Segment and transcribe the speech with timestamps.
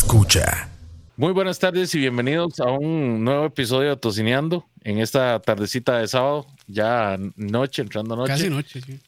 [0.00, 0.70] escucha.
[1.18, 6.08] Muy buenas tardes y bienvenidos a un nuevo episodio de Tocineando en esta tardecita de
[6.08, 8.32] sábado, ya noche, entrando noche.
[8.32, 8.98] Casi noche, sí.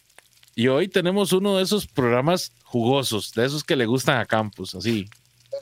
[0.55, 4.75] Y hoy tenemos uno de esos programas jugosos, de esos que le gustan a Campus,
[4.75, 5.09] así,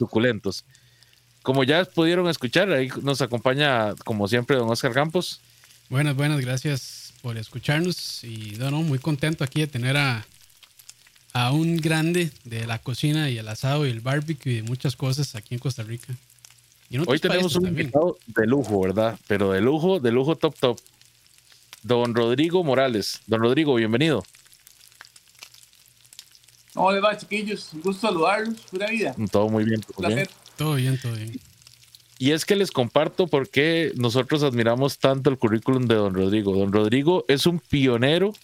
[0.00, 0.64] suculentos.
[1.42, 5.40] Como ya pudieron escuchar, ahí nos acompaña, como siempre, don Oscar Campos.
[5.88, 8.24] Buenas, buenas, gracias por escucharnos.
[8.24, 10.26] Y bueno, muy contento aquí de tener a,
[11.32, 14.96] a un grande de la cocina y el asado y el barbecue y de muchas
[14.96, 16.14] cosas aquí en Costa Rica.
[16.88, 17.86] Y en Hoy tenemos un también.
[17.86, 19.18] invitado de lujo, ¿verdad?
[19.28, 20.80] Pero de lujo, de lujo top top.
[21.82, 23.20] Don Rodrigo Morales.
[23.26, 24.22] Don Rodrigo, bienvenido.
[26.74, 27.72] ¿Cómo les va, chiquillos?
[27.72, 28.60] Un gusto saludarlos.
[28.70, 29.14] Pura vida.
[29.30, 29.80] Todo muy bien.
[29.80, 30.26] todo bien.
[30.26, 30.30] Placer.
[30.56, 31.40] Todo bien, todo bien.
[32.18, 36.54] Y es que les comparto por qué nosotros admiramos tanto el currículum de Don Rodrigo.
[36.54, 38.34] Don Rodrigo es un pionero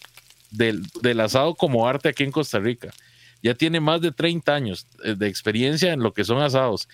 [0.57, 2.93] del, del asado como arte aquí en Costa Rica.
[3.43, 6.89] Ya tiene más de 30 años eh, de experiencia en lo que son asados.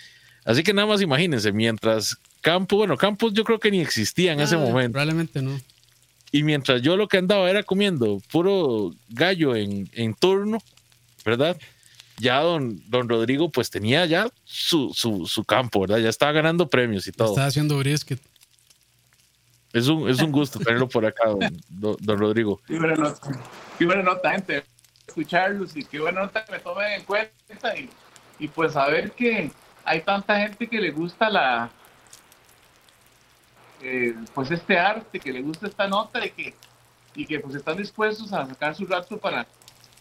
[0.45, 4.41] Así que nada más imagínense, mientras Campos, bueno, Campos yo creo que ni existía en
[4.41, 4.93] ese Ah, momento.
[4.93, 5.61] Probablemente no.
[6.33, 10.59] Y mientras yo lo que andaba era comiendo puro gallo en, en turno,
[11.25, 11.57] ¿verdad?
[12.19, 15.99] Ya don, don Rodrigo pues tenía ya su, su, su campo, ¿verdad?
[15.99, 17.29] Ya estaba ganando premios y todo.
[17.29, 18.19] Estaba haciendo brisket.
[19.73, 21.29] Es un, es un gusto tenerlo por acá,
[21.69, 22.61] don, don- Rodrigo.
[22.67, 23.29] Qué buena nota.
[23.79, 24.65] Qué nota, gente.
[25.07, 27.77] Escucharlos y qué buena nota que me tomen en cuenta.
[27.79, 27.89] Y,
[28.39, 29.51] y pues saber que
[29.85, 31.71] hay tanta gente que le gusta la.
[33.83, 36.55] eh, pues este arte, que le gusta esta nota y que,
[37.15, 39.47] y que pues están dispuestos a sacar su rato para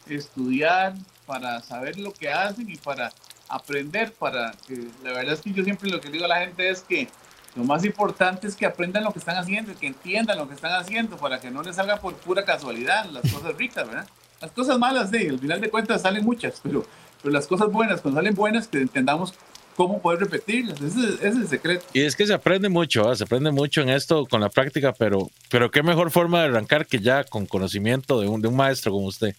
[0.07, 0.93] estudiar,
[1.25, 3.11] para saber lo que hacen y para
[3.47, 6.69] aprender, para que la verdad es que yo siempre lo que digo a la gente
[6.69, 7.07] es que
[7.55, 10.73] lo más importante es que aprendan lo que están haciendo, que entiendan lo que están
[10.73, 14.07] haciendo para que no les salga por pura casualidad las cosas ricas, ¿verdad?
[14.41, 16.85] Las cosas malas, sí, al final de cuentas salen muchas, pero,
[17.21, 19.33] pero las cosas buenas, cuando salen buenas, que entendamos
[19.75, 20.79] cómo poder repetirlas.
[20.81, 21.85] Ese, es- ese es el secreto.
[21.93, 23.15] Y es que se aprende mucho, ¿ah?
[23.15, 26.85] se aprende mucho en esto con la práctica, pero, pero qué mejor forma de arrancar
[26.87, 29.35] que ya con conocimiento de un, de un maestro como usted.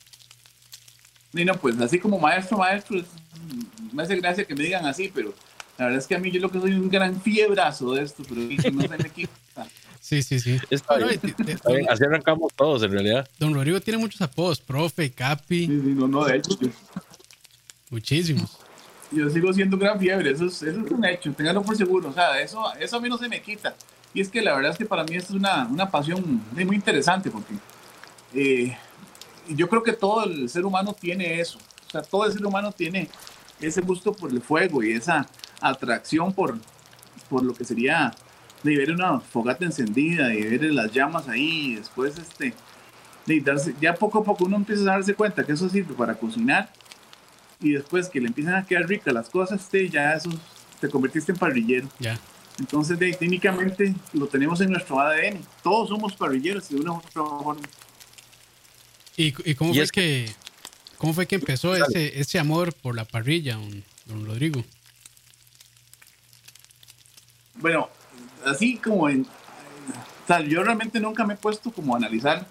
[1.34, 3.06] Y no, pues así como maestro, maestro, es-
[3.93, 5.34] me hace gracia que me digan así, pero
[5.82, 8.22] la verdad es que a mí yo lo que soy un gran fiebrazo de esto,
[8.28, 8.41] pero
[8.72, 9.32] no se me quita.
[10.00, 10.59] Sí, sí, sí.
[10.69, 13.28] Está Bueno, bien, y te- te- está bien, Así arrancamos todos en realidad.
[13.38, 16.69] Don Rodrigo tiene muchos apodos, profe, capi, Sí, sí, No, no, de hecho, yo,
[17.91, 18.59] muchísimos.
[19.10, 22.09] yo sigo siendo un gran fiebre, eso es, eso es un hecho, ténganlo por seguro,
[22.09, 23.75] o sea, eso, eso a mí no se me quita.
[24.14, 26.64] Y es que la verdad es que para mí esto es una, una pasión muy
[26.64, 27.54] muy interesante, porque
[28.34, 28.76] eh,
[29.49, 32.72] yo creo que todo el ser humano tiene eso, o sea, todo el ser humano
[32.72, 33.09] tiene
[33.60, 35.26] ese gusto por el fuego y esa
[35.62, 36.59] atracción por,
[37.31, 38.15] por lo que sería
[38.62, 42.55] de ver una fogata encendida y ver las llamas ahí y después este
[43.27, 46.15] de darse, ya poco a poco uno empieza a darse cuenta que eso sirve para
[46.15, 46.73] cocinar
[47.61, 50.31] y después que le empiezan a quedar ricas las cosas, te, ya eso
[50.81, 51.89] te convertiste en parrillero.
[52.00, 52.19] Ya.
[52.59, 55.41] Entonces, de, técnicamente lo tenemos en nuestro ADN.
[55.62, 57.62] Todos somos parrilleros de una u otra forma.
[59.17, 60.31] ¿Y, y cómo, Y fue es- que,
[60.99, 64.65] cómo fue que empezó ese, ese amor por la parrilla, don, don Rodrigo?
[67.55, 67.89] Bueno,
[68.45, 69.27] así como en...
[70.49, 72.47] Yo realmente nunca me he puesto como a analizar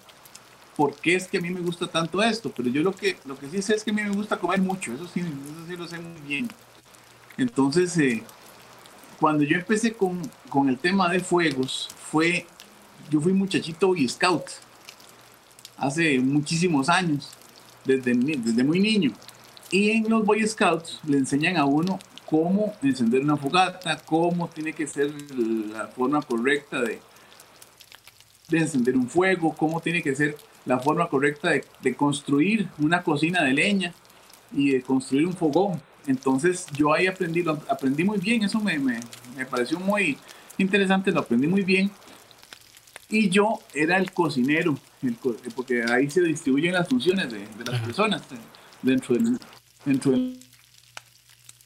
[0.76, 3.36] por qué es que a mí me gusta tanto esto, pero yo lo que, lo
[3.36, 5.76] que sí sé es que a mí me gusta comer mucho, eso sí, eso sí
[5.76, 6.48] lo sé muy bien.
[7.36, 8.22] Entonces, eh,
[9.18, 12.46] cuando yo empecé con, con el tema de fuegos, fue,
[13.10, 14.44] yo fui muchachito Boy Scout
[15.76, 17.30] hace muchísimos años,
[17.84, 19.12] desde, desde muy niño.
[19.70, 21.98] Y en los Boy Scouts le enseñan a uno
[22.32, 25.12] cómo encender una fogata, cómo tiene que ser
[25.70, 26.98] la forma correcta de,
[28.48, 33.02] de encender un fuego, cómo tiene que ser la forma correcta de, de construir una
[33.02, 33.92] cocina de leña
[34.50, 35.82] y de construir un fogón.
[36.06, 38.98] Entonces yo ahí aprendí, lo aprendí muy bien, eso me, me,
[39.36, 40.16] me pareció muy
[40.56, 41.90] interesante, lo aprendí muy bien.
[43.10, 45.18] Y yo era el cocinero, el
[45.54, 48.22] porque ahí se distribuyen las funciones de, de las personas
[48.80, 49.38] dentro del,
[49.84, 50.40] dentro del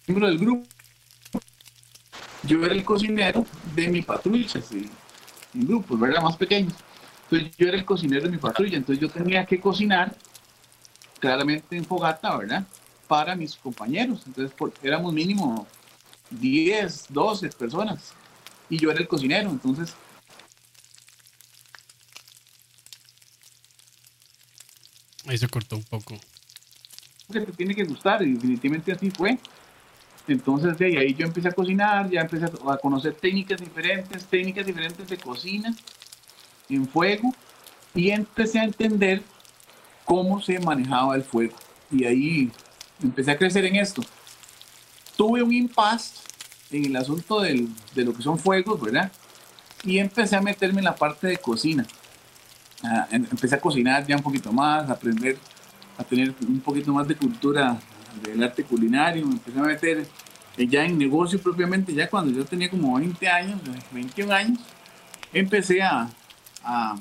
[0.06, 0.66] miembro del grupo.
[2.44, 3.44] Yo era el cocinero
[3.74, 4.88] de mi patrulla, sí,
[5.54, 6.22] en grupos, ¿verdad?
[6.22, 6.74] Más pequeños.
[7.24, 10.16] Entonces yo era el cocinero de mi patrulla, entonces yo tenía que cocinar
[11.18, 12.64] claramente en fogata, ¿verdad?
[13.08, 14.22] Para mis compañeros.
[14.26, 15.66] Entonces por- éramos mínimo
[16.30, 18.12] 10, 12 personas
[18.70, 19.94] y yo era el cocinero, entonces
[25.26, 26.14] Ahí se cortó un poco.
[27.32, 29.36] que te tiene que gustar y definitivamente así fue.
[30.28, 35.06] Entonces de ahí yo empecé a cocinar, ya empecé a conocer técnicas diferentes, técnicas diferentes
[35.08, 35.74] de cocina
[36.68, 37.32] en fuego
[37.94, 39.22] y empecé a entender
[40.04, 41.54] cómo se manejaba el fuego.
[41.90, 42.50] Y ahí
[43.02, 44.02] empecé a crecer en esto.
[45.16, 46.14] tuve un impasse
[46.70, 49.10] en el asunto del, de lo que son fuegos, ¿verdad?
[49.84, 51.86] Y empecé a meterme en la parte de cocina.
[52.82, 55.38] Ah, em- empecé a cocinar ya un poquito más, a aprender
[55.96, 57.78] a tener un poquito más de cultura
[58.22, 60.06] del arte culinario, me empecé a meter
[60.56, 64.58] eh, ya en negocio propiamente, ya cuando yo tenía como 20 años, eh, 21 años,
[65.32, 66.08] empecé a,
[66.64, 66.96] a,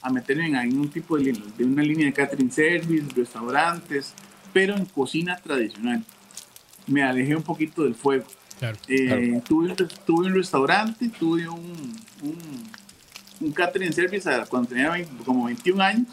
[0.00, 4.14] a meterme en, un tipo de, de una línea de catering service, restaurantes,
[4.52, 6.04] pero en cocina tradicional.
[6.86, 8.24] Me alejé un poquito del fuego.
[8.58, 8.76] Claro.
[8.88, 9.42] Eh, Claro.
[9.46, 9.74] tuve,
[10.06, 12.38] tuve un restaurante, tuve un, un,
[13.40, 16.06] un catering service cuando tenía 20 como 21 años.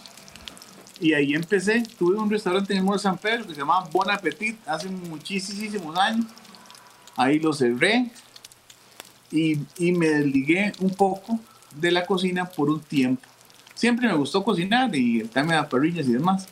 [1.00, 1.84] Y ahí empecé.
[1.98, 5.98] Tuve un restaurante en el Mall San Pedro que se llamaba Bon Appetit hace muchísimos
[5.98, 6.26] años.
[7.16, 8.12] Ahí lo cerré
[9.32, 11.40] y, y me desligué un poco
[11.76, 13.22] de la cocina por un tiempo.
[13.76, 16.48] Siempre me gustó cocinar y el tema de las parrillas y demás.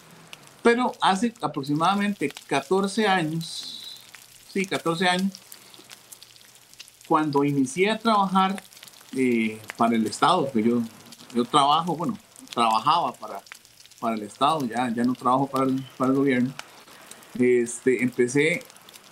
[0.63, 4.01] Pero hace aproximadamente 14 años,
[4.51, 5.33] sí, 14 años,
[7.07, 8.61] cuando inicié a trabajar
[9.15, 10.81] eh, para el Estado, que yo,
[11.33, 12.17] yo trabajo, bueno,
[12.53, 13.41] trabajaba para,
[13.99, 16.53] para el Estado, ya, ya no trabajo para el, para el gobierno,
[17.37, 18.63] este, empecé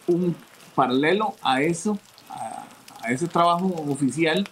[0.07, 0.35] un
[0.75, 1.97] paralelo a eso,
[2.29, 2.65] a,
[3.01, 4.47] a ese trabajo oficial,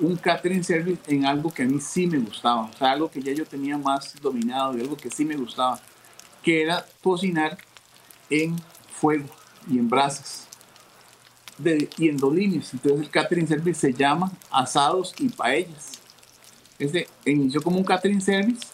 [0.00, 3.22] un catering service en algo que a mí sí me gustaba, o sea, algo que
[3.22, 5.80] ya yo tenía más dominado y algo que sí me gustaba,
[6.42, 7.58] que era cocinar
[8.30, 8.56] en
[8.90, 9.28] fuego
[9.68, 10.46] y en brasas
[11.58, 12.72] de, y en dos líneas.
[12.72, 16.00] Entonces el catering service se llama asados y paellas.
[16.78, 18.66] Este inició como un catering service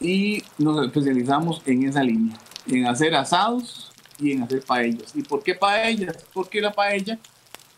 [0.00, 2.36] y nos especializamos en esa línea,
[2.66, 5.12] en hacer asados y en hacer paellas.
[5.14, 6.16] ¿Y por qué paellas?
[6.32, 7.18] Porque la paella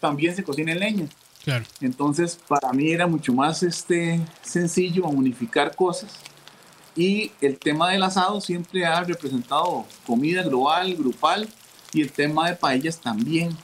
[0.00, 1.08] también se cocina en leña.
[1.44, 1.64] Claro.
[1.80, 6.18] Entonces, para mí era mucho más este, sencillo unificar cosas.
[6.94, 11.48] Y el tema del asado siempre ha representado comida global, grupal,
[11.92, 13.56] y el tema de paellas también.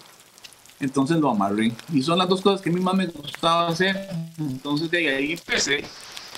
[0.81, 1.73] Entonces lo amarré.
[1.93, 4.09] Y son las dos cosas que a mí más me gustaba hacer.
[4.39, 5.85] Entonces de ahí empecé.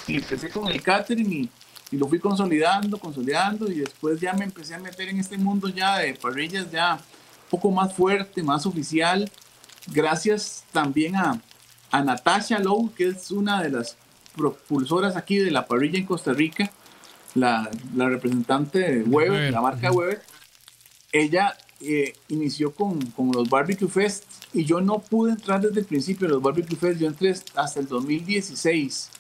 [0.06, 1.48] Y empecé con el catering y,
[1.90, 3.70] y lo fui consolidando, consolidando.
[3.70, 7.50] Y después ya me empecé a meter en este mundo ya de parrillas ya un
[7.50, 9.30] poco más fuerte, más oficial
[9.88, 11.40] gracias también a,
[11.90, 13.96] a Natasha Lowe, que es una de las
[14.36, 16.70] propulsoras aquí de la parrilla en Costa Rica,
[17.34, 19.92] la, la representante de Weber, Weber, la marca.
[19.92, 20.22] Weber.
[21.12, 25.86] Ella eh, inició con, con los Barbecue Fest y yo no pude entrar desde el
[25.86, 29.10] principio de los Barbecue Fest, yo entré hasta el 2016.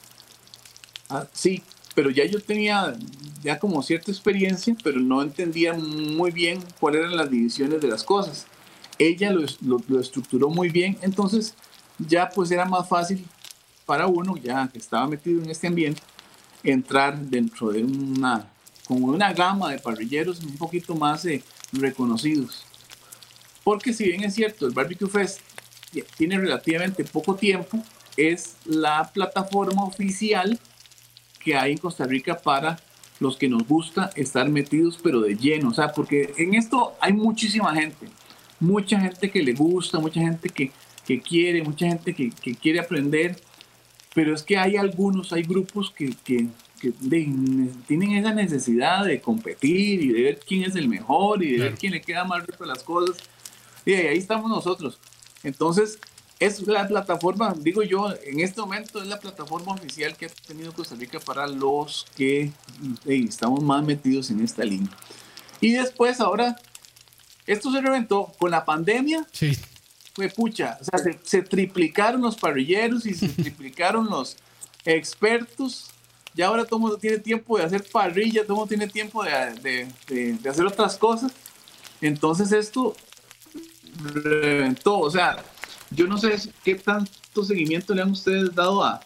[1.08, 1.62] Ah, sí,
[1.94, 2.94] pero ya yo tenía
[3.42, 8.04] ya como cierta experiencia, pero no entendía muy bien cuáles eran las divisiones de las
[8.04, 8.46] cosas
[9.00, 9.46] ella lo,
[9.88, 11.54] lo, estructuró muy bien, entonces
[11.98, 13.26] ya pues era más fácil
[13.86, 16.02] para uno, ya que estaba metido en este ambiente,
[16.62, 18.46] entrar dentro de una,
[18.86, 21.42] como una gama de parrilleros un poquito más eh,
[21.72, 22.66] reconocidos.
[23.64, 25.40] Porque si bien es cierto, el Barbecue Fest
[26.18, 27.82] tiene relativamente poco tiempo,
[28.18, 30.58] es la plataforma oficial
[31.42, 32.78] que hay en Costa Rica para
[33.18, 37.12] los que nos gusta estar metidos pero de lleno, o sea, porque en esto hay
[37.12, 38.06] muchísima gente
[38.60, 40.70] mucha gente que le gusta, mucha gente que,
[41.06, 43.40] que quiere, mucha gente que, que, quiere aprender,
[44.14, 46.46] pero es que hay algunos, hay grupos que, que,
[46.78, 47.26] que de,
[47.88, 51.70] tienen esa necesidad de competir y de ver quién es el mejor y de claro.
[51.70, 53.16] ver quién le queda más rico las cosas.
[53.86, 54.98] Y ahí estamos nosotros.
[55.42, 55.98] Entonces,
[56.40, 60.72] es la plataforma, digo yo, en este momento es la plataforma oficial que ha tenido
[60.72, 62.50] Costa Rica para los que
[63.04, 64.90] hey, estamos más metidos en esta línea.
[65.60, 66.56] Y después, ahora,
[67.46, 69.26] esto se reventó con la pandemia.
[69.30, 69.54] Sí.
[70.14, 74.38] Fue pucha, o sea, se, se, triplicaron los parrilleros y se triplicaron los
[74.86, 75.90] expertos.
[76.32, 79.22] Ya ahora todo el mundo tiene tiempo de hacer parrilla, todo el mundo tiene tiempo
[79.22, 79.30] de,
[79.60, 81.32] de, de, de hacer otras cosas.
[82.00, 82.96] Entonces esto
[84.02, 84.98] reventó.
[84.98, 85.44] O sea,
[85.90, 89.00] yo no sé qué tanto seguimiento le han ustedes dado a,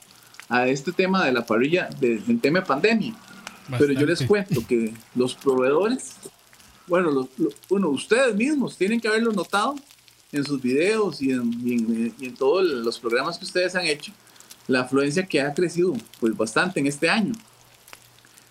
[0.49, 3.13] a este tema de la parrilla, de, del tema de pandemia.
[3.69, 3.79] Bastante.
[3.79, 6.17] Pero yo les cuento que los proveedores
[6.87, 7.29] bueno,
[7.69, 9.75] bueno, ustedes mismos tienen que haberlo notado
[10.33, 13.87] en sus videos y en, y en, y en todos los programas que ustedes han
[13.87, 14.13] hecho,
[14.67, 17.33] la afluencia que ha crecido pues bastante en este año.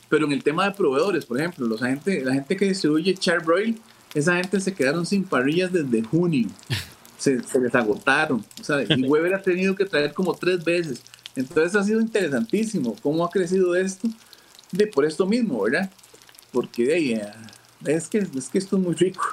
[0.10, 3.80] Pero en el tema de proveedores, por ejemplo, los gente, la gente que distribuye Charbroil,
[4.14, 6.48] esa gente se quedaron sin parrillas desde junio.
[7.18, 8.46] Se, se les agotaron.
[8.60, 11.02] O sea, y Weber ha tenido que traer como tres veces.
[11.36, 14.08] Entonces ha sido interesantísimo cómo ha crecido esto
[14.72, 15.90] de por esto mismo, ¿verdad?
[16.52, 17.22] Porque de ahí,
[17.86, 19.24] es que, es que esto es muy rico.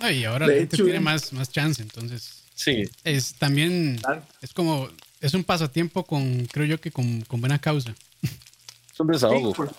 [0.00, 2.42] No, y ahora de la gente hecho, tiene más, más chance, entonces.
[2.54, 2.84] Sí.
[3.04, 4.22] Es también, Claro.
[4.42, 4.88] es como,
[5.20, 7.94] es un pasatiempo con, creo yo que con, con buena causa.
[8.22, 9.50] Es un desahogo.
[9.50, 9.70] Sí, por,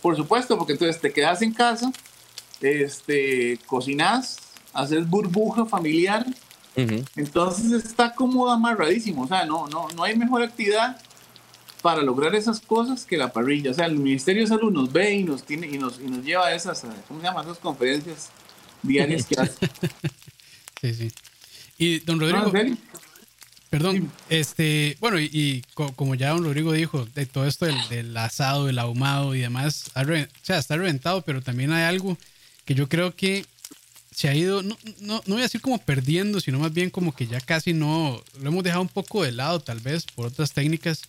[0.00, 1.92] por supuesto, porque entonces te quedas en casa,
[2.60, 4.38] este, cocinas
[4.72, 6.26] hacer burbuja familiar.
[6.76, 9.22] Entonces está como amarradísimo.
[9.22, 11.00] O sea, no, no, no hay mejor actividad
[11.82, 13.72] para lograr esas cosas que la parrilla.
[13.72, 16.24] O sea, el Ministerio de Salud nos ve y nos, tiene, y nos, y nos
[16.24, 17.44] lleva a esas, ¿cómo se llaman?
[17.44, 18.30] Esas conferencias
[18.82, 19.54] diarias que hace.
[20.80, 21.12] sí, sí.
[21.78, 22.52] Y don Rodrigo,
[23.68, 25.64] perdón, este, bueno, y,
[25.96, 30.04] como ya don Rodrigo dijo, de todo esto del, asado, el ahumado y demás, o
[30.42, 32.16] sea, está reventado, pero también hay algo
[32.64, 33.44] que yo creo que
[34.14, 37.14] se ha ido, no, no, no voy a decir como perdiendo, sino más bien como
[37.14, 40.52] que ya casi no, lo hemos dejado un poco de lado tal vez por otras
[40.52, 41.02] técnicas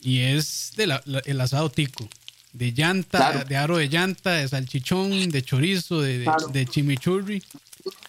[0.00, 2.08] y es de el asado tico,
[2.52, 7.42] de llanta, de aro de llanta, de salchichón, de chorizo, de, de, chimichurri.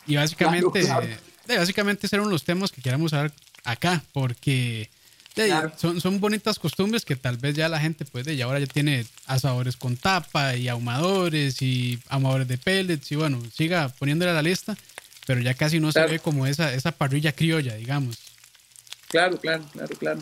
[0.08, 0.88] Y básicamente,
[1.48, 4.90] básicamente serán los temas que queremos hablar acá, porque
[5.78, 9.06] son, son bonitas costumbres que tal vez ya la gente puede, y ahora ya tiene
[9.26, 14.42] asadores con tapa y ahumadores y ahumadores de pellets y bueno, siga poniéndole a la
[14.42, 14.78] lista,
[15.26, 18.18] pero ya casi no se ve como esa, esa parrilla criolla, digamos.
[19.08, 20.22] Claro, claro, claro, claro.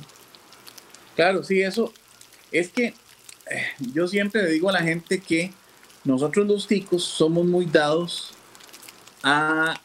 [1.15, 1.93] Claro, sí, eso
[2.51, 2.93] es que
[3.50, 5.51] eh, yo siempre le digo a la gente que
[6.03, 8.33] nosotros los ticos somos muy dados
[9.24, 9.79] a,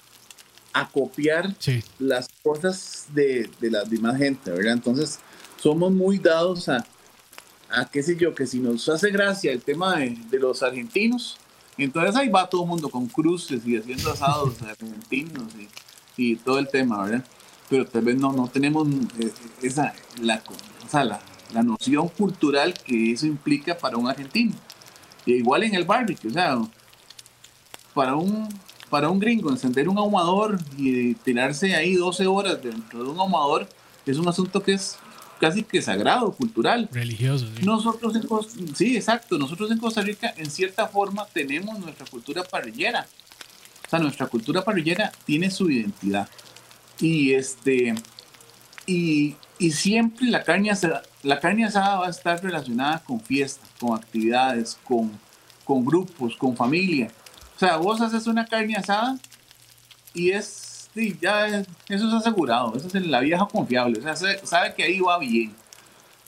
[0.90, 1.54] copiar
[1.98, 4.72] las cosas de, la demás gente, ¿verdad?
[4.72, 5.18] Entonces,
[5.58, 6.84] somos muy dados a,
[7.70, 11.36] a, qué sé yo, que si nos hace gracia el tema de, los argentinos,
[11.78, 15.68] entonces ahí va todo el mundo con cruces y haciendo asados argentinos y,
[16.16, 17.24] y, todo el tema, ¿verdad?
[17.68, 18.86] Pero tal vez no, no tenemos
[19.18, 20.42] eh, esa, la,
[20.92, 21.20] la,
[21.52, 24.54] la noción cultural que eso implica para un argentino.
[25.26, 26.58] igual en el barbecue, o sea,
[27.94, 28.48] para un,
[28.92, 33.66] para un gringo encender un ahumador y tirarse ahí 12 horas dentro de un ahumador
[34.04, 34.98] es un asunto que es
[35.40, 36.90] casi que sagrado, cultural.
[36.92, 37.46] Religioso.
[37.56, 37.64] Sí.
[37.64, 39.38] Nosotros en sí, exacto.
[39.38, 43.06] Nosotros en Costa Rica, en cierta forma, tenemos nuestra cultura parrillera.
[43.86, 46.28] O sea, nuestra cultura parrillera tiene su identidad.
[47.00, 47.94] Y este,
[48.84, 49.36] y,
[49.70, 54.78] siempre la carne, asada, la carne asada va a estar relacionada con fiestas, con actividades,
[54.84, 55.10] con,
[55.64, 57.10] con grupos, con familia.
[57.62, 59.16] O sea, vos haces una carne asada
[60.12, 64.74] y es, sí, ya eso es asegurado, eso es la vieja confiable, o sea, sabe
[64.74, 65.54] que ahí va bien.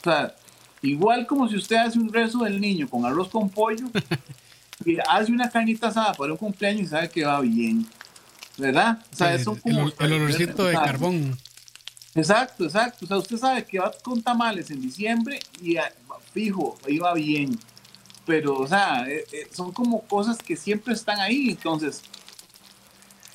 [0.00, 0.33] O sea,
[0.81, 3.87] igual como si usted hace un rezo del niño con arroz con pollo,
[4.85, 7.85] y hace una carnita asada para un cumpleaños y sabe que va bien.
[8.57, 9.00] ¿Verdad?
[9.12, 11.37] O sea, eso como, el, olorcito de carbón.
[12.14, 13.07] Exacto, exacto.
[13.07, 15.79] O sea, usted sabe que va con tamales en diciembre y
[16.33, 17.59] fijo, iba bien.
[18.26, 21.50] Pero, o sea, eh, eh, son como cosas que siempre están ahí.
[21.50, 22.02] Entonces,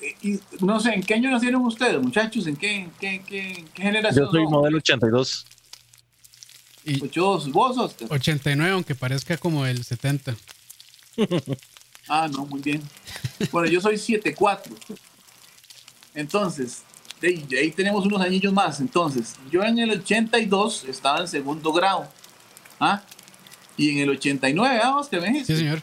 [0.00, 2.46] eh, y, no sé, ¿en qué año nacieron ustedes, muchachos?
[2.46, 4.26] ¿En qué, qué, qué, generación?
[4.26, 5.46] Yo soy modelo 82.
[6.84, 10.34] Y ¿Vos, vos 89, aunque parezca como el 70.
[12.08, 12.82] ah, no, muy bien.
[13.52, 14.74] Bueno, yo soy 74.
[16.14, 16.82] Entonces,
[17.22, 18.80] ahí tenemos unos añillos más.
[18.80, 22.08] Entonces, yo en el 82 estaba en segundo grado.
[22.80, 23.02] ¿Ah?
[23.80, 25.80] Y en el 89, vamos, que me Sí, señor.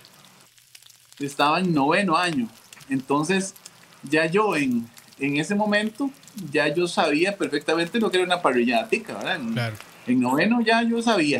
[1.17, 2.47] Estaba en noveno año.
[2.89, 3.55] Entonces,
[4.03, 4.87] ya yo en,
[5.17, 6.11] en ese momento,
[6.51, 9.37] ya yo sabía perfectamente lo que era una parrilla tica, ¿verdad?
[9.37, 9.75] En, claro.
[10.05, 11.39] en noveno ya yo sabía.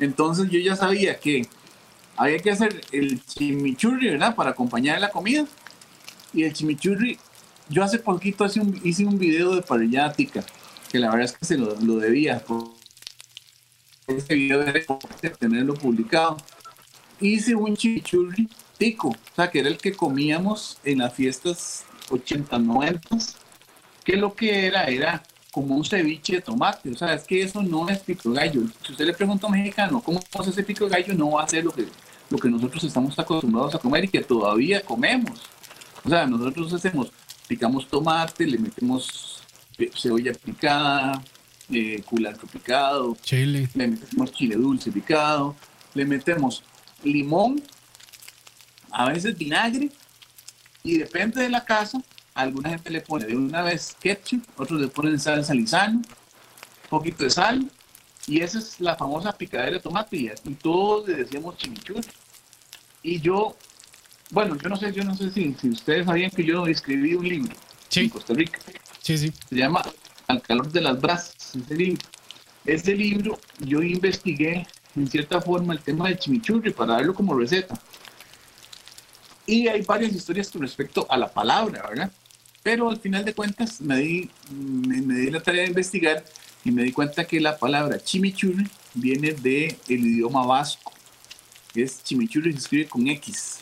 [0.00, 1.46] Entonces, yo ya sabía que
[2.16, 4.34] había que hacer el chimichurri, ¿verdad?
[4.34, 5.46] Para acompañar la comida.
[6.34, 7.16] Y el chimichurri
[7.68, 10.44] yo hace poquito hice un, hice un video de parrillada tica,
[10.90, 12.40] que la verdad es que se lo, lo debía.
[12.40, 12.75] Por
[14.06, 14.86] ese video de
[15.38, 16.36] tenerlo publicado.
[17.20, 18.48] Hice un chimichurri
[18.78, 23.00] tico, o sea, que era el que comíamos en las fiestas 80, 90,
[24.04, 27.62] que lo que era era como un ceviche de tomate, o sea, es que eso
[27.62, 28.62] no es pico gallo.
[28.84, 31.48] Si usted le pregunta a un mexicano cómo hace ese pico gallo, no va a
[31.48, 31.86] ser lo que,
[32.28, 35.40] lo que nosotros estamos acostumbrados a comer y que todavía comemos.
[36.04, 37.10] O sea, nosotros hacemos
[37.48, 39.40] picamos tomate, le metemos
[39.94, 41.22] cebolla picada,
[41.70, 43.68] eh, culantro picado, chile.
[43.74, 45.56] le metemos chile dulce picado,
[45.94, 46.62] le metemos
[47.02, 47.62] limón,
[48.90, 49.90] a veces vinagre,
[50.82, 52.02] y depende de la casa,
[52.34, 57.24] alguna gente le pone de una vez ketchup, otros le ponen sal salizano, un poquito
[57.24, 57.70] de sal,
[58.26, 62.08] y esa es la famosa picadera de tomate, y, todos le decíamos chimichurri.
[63.02, 63.56] Y yo
[64.30, 67.28] bueno, yo no sé, yo no sé si, si ustedes sabían que yo escribí un
[67.28, 67.54] libro
[67.94, 68.58] en Costa Rica.
[69.00, 69.32] Sí, sí.
[69.48, 69.82] Se llama
[70.26, 72.02] Al calor de las brasas, ese libro.
[72.64, 74.66] Ese libro yo investigué
[74.96, 77.78] en cierta forma el tema del chimichurri para darlo como receta.
[79.46, 82.10] Y hay varias historias con respecto a la palabra, ¿verdad?
[82.62, 86.24] Pero al final de cuentas me di, me, di la tarea de investigar
[86.64, 90.92] y me di cuenta que la palabra chimichurri viene del el idioma vasco.
[91.74, 93.58] Es chimichurri se escribe con X.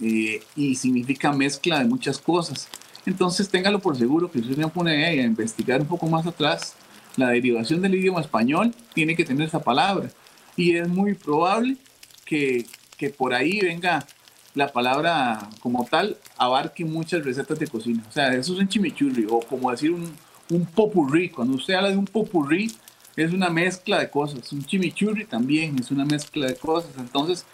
[0.00, 2.66] Eh, y significa mezcla de muchas cosas.
[3.08, 6.74] Entonces téngalo por seguro que si usted me pone a investigar un poco más atrás,
[7.16, 10.10] la derivación del idioma español tiene que tener esa palabra.
[10.56, 11.78] Y es muy probable
[12.26, 12.66] que,
[12.98, 14.06] que por ahí venga
[14.54, 18.04] la palabra como tal, abarque muchas recetas de cocina.
[18.06, 20.14] O sea, eso es un chimichurri, o como decir un,
[20.50, 21.30] un popurrí.
[21.30, 22.70] Cuando usted habla de un popurrí,
[23.16, 24.52] es una mezcla de cosas.
[24.52, 26.90] Un chimichurri también es una mezcla de cosas.
[26.98, 27.46] Entonces,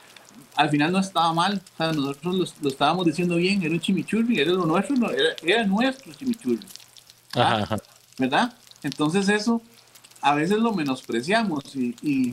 [0.56, 1.60] al final no estaba mal.
[1.74, 3.62] O sea, nosotros lo, estábamos diciendo bien.
[3.62, 6.66] Era un chimichurri, era lo nuestro, era, era nuestro chimichurri.
[7.34, 7.76] ¿Ah?
[8.18, 8.54] ¿Verdad?
[8.82, 9.60] Entonces eso
[10.24, 12.32] a veces lo menospreciamos y,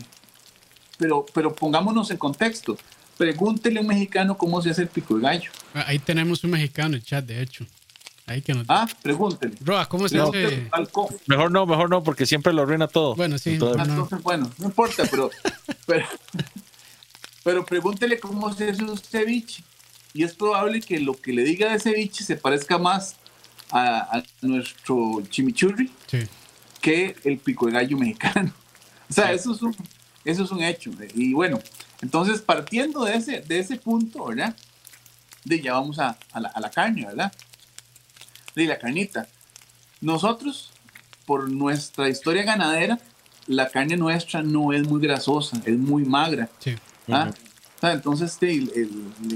[0.98, 2.78] pero, pero pongámonos en contexto.
[3.18, 5.52] Pregúntele a un mexicano cómo se hace el pico de gallo.
[5.74, 7.66] Ah, ahí tenemos un mexicano en el chat, de hecho.
[8.26, 8.66] Ahí que nos...
[8.70, 9.58] Ah, pregúntele.
[9.60, 10.70] Roa, ¿cómo se hace?
[11.28, 13.16] Mejor no, mejor no, porque siempre lo arruina todo.
[13.16, 13.56] Bueno, sí.
[13.56, 15.30] Entonces, bueno, no importa, pero,
[15.86, 16.06] pero,
[17.44, 19.64] pero, pregúntele cómo se hace un ceviche.
[20.14, 23.16] Y es probable que lo que le diga de ceviche se parezca más
[23.72, 25.90] a, nuestro chimichurri
[26.82, 28.54] que el pico de gallo mexicano.
[29.10, 29.76] O sea, eso, es un,
[30.24, 30.90] eso es un hecho.
[31.14, 31.60] Y bueno,
[32.02, 34.56] entonces partiendo de ese, de ese punto, ¿verdad?
[35.44, 37.30] De ya vamos a, a, la, a la carne, ¿verdad?
[38.56, 39.28] De la carnita.
[40.00, 40.72] Nosotros,
[41.26, 43.00] por nuestra historia ganadera,
[43.48, 46.50] la carne nuestra no es muy grasosa, es muy magra.
[46.60, 46.78] Sí.
[47.12, 47.32] ¿Ah?
[47.92, 48.38] entonces,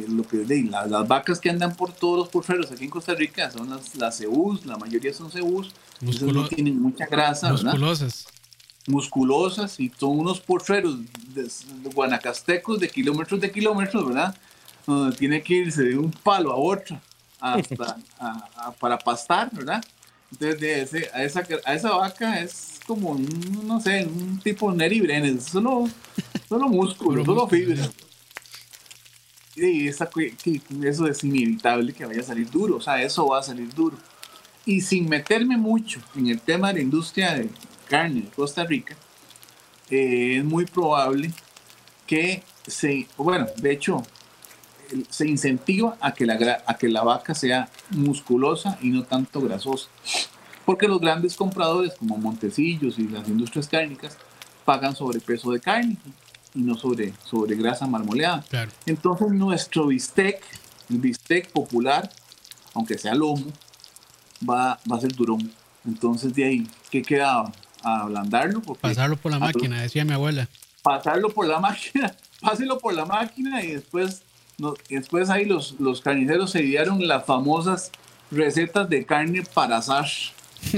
[0.07, 3.69] lo que, las vacas que andan por todos los porferos aquí en Costa Rica son
[3.69, 8.27] las, las cebús, la mayoría son cebús, no tienen mucha grasa, musculosas.
[8.87, 10.99] Musculosas y son unos porferos
[11.33, 11.49] de,
[11.91, 14.35] guanacastecos de kilómetros de kilómetros, ¿verdad?
[14.85, 16.99] Donde tiene que irse de un palo a otro
[17.39, 17.97] hasta
[18.79, 19.83] para pastar, ¿verdad?
[20.31, 24.71] Entonces, de ese, a, esa, a esa vaca es como, un, no sé, un tipo
[24.71, 25.87] Neri Brenes, solo,
[26.47, 27.89] solo músculo, solo fibra.
[29.55, 30.09] Y esa,
[30.83, 33.97] eso es inevitable que vaya a salir duro, o sea, eso va a salir duro.
[34.65, 37.49] Y sin meterme mucho en el tema de la industria de
[37.87, 38.95] carne de Costa Rica,
[39.89, 41.31] eh, es muy probable
[42.05, 44.03] que se, bueno, de hecho,
[45.09, 49.87] se incentiva a que, la, a que la vaca sea musculosa y no tanto grasosa.
[50.65, 54.17] Porque los grandes compradores como Montecillos y las industrias cárnicas
[54.65, 55.97] pagan sobrepeso de carne
[56.53, 58.43] y no sobre, sobre grasa marmoleada.
[58.85, 60.41] Entonces nuestro bistec,
[60.89, 62.09] el bistec popular,
[62.73, 63.45] aunque sea lomo,
[64.47, 65.51] va, va a ser durón.
[65.85, 67.51] Entonces de ahí, ¿qué quedaba?
[67.85, 68.61] ablandarlo.
[68.61, 70.47] Pasarlo por la máquina, decía mi abuela.
[70.81, 74.23] Pasarlo por la máquina, páselo por la máquina y después,
[74.57, 77.91] no, después ahí los, los carniceros se dieron las famosas
[78.31, 80.05] recetas de carne para asar.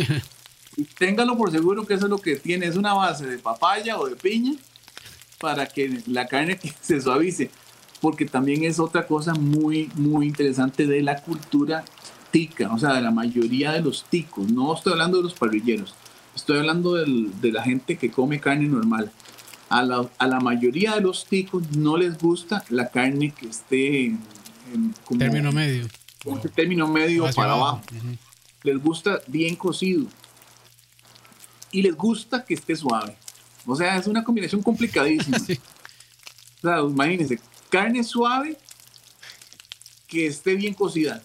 [0.77, 3.97] y téngalo por seguro que eso es lo que tiene, es una base de papaya
[3.97, 4.53] o de piña
[5.39, 7.51] para que la carne se suavice,
[8.01, 11.85] porque también es otra cosa muy, muy interesante de la cultura
[12.31, 14.51] tica, o sea, de la mayoría de los ticos.
[14.51, 15.95] No estoy hablando de los parrilleros,
[16.35, 19.11] estoy hablando de la gente que come carne normal.
[19.69, 24.05] A la, a la, mayoría de los ticos no les gusta la carne que esté
[24.05, 25.87] en, término medio.
[26.55, 27.81] Término medio para abajo.
[28.63, 30.05] Les gusta bien cocido.
[31.71, 33.17] Y les gusta que esté suave.
[33.65, 35.37] O sea, es una combinación complicadísima.
[36.57, 38.57] O sea, imagínense, carne suave
[40.07, 41.21] que esté bien cocida.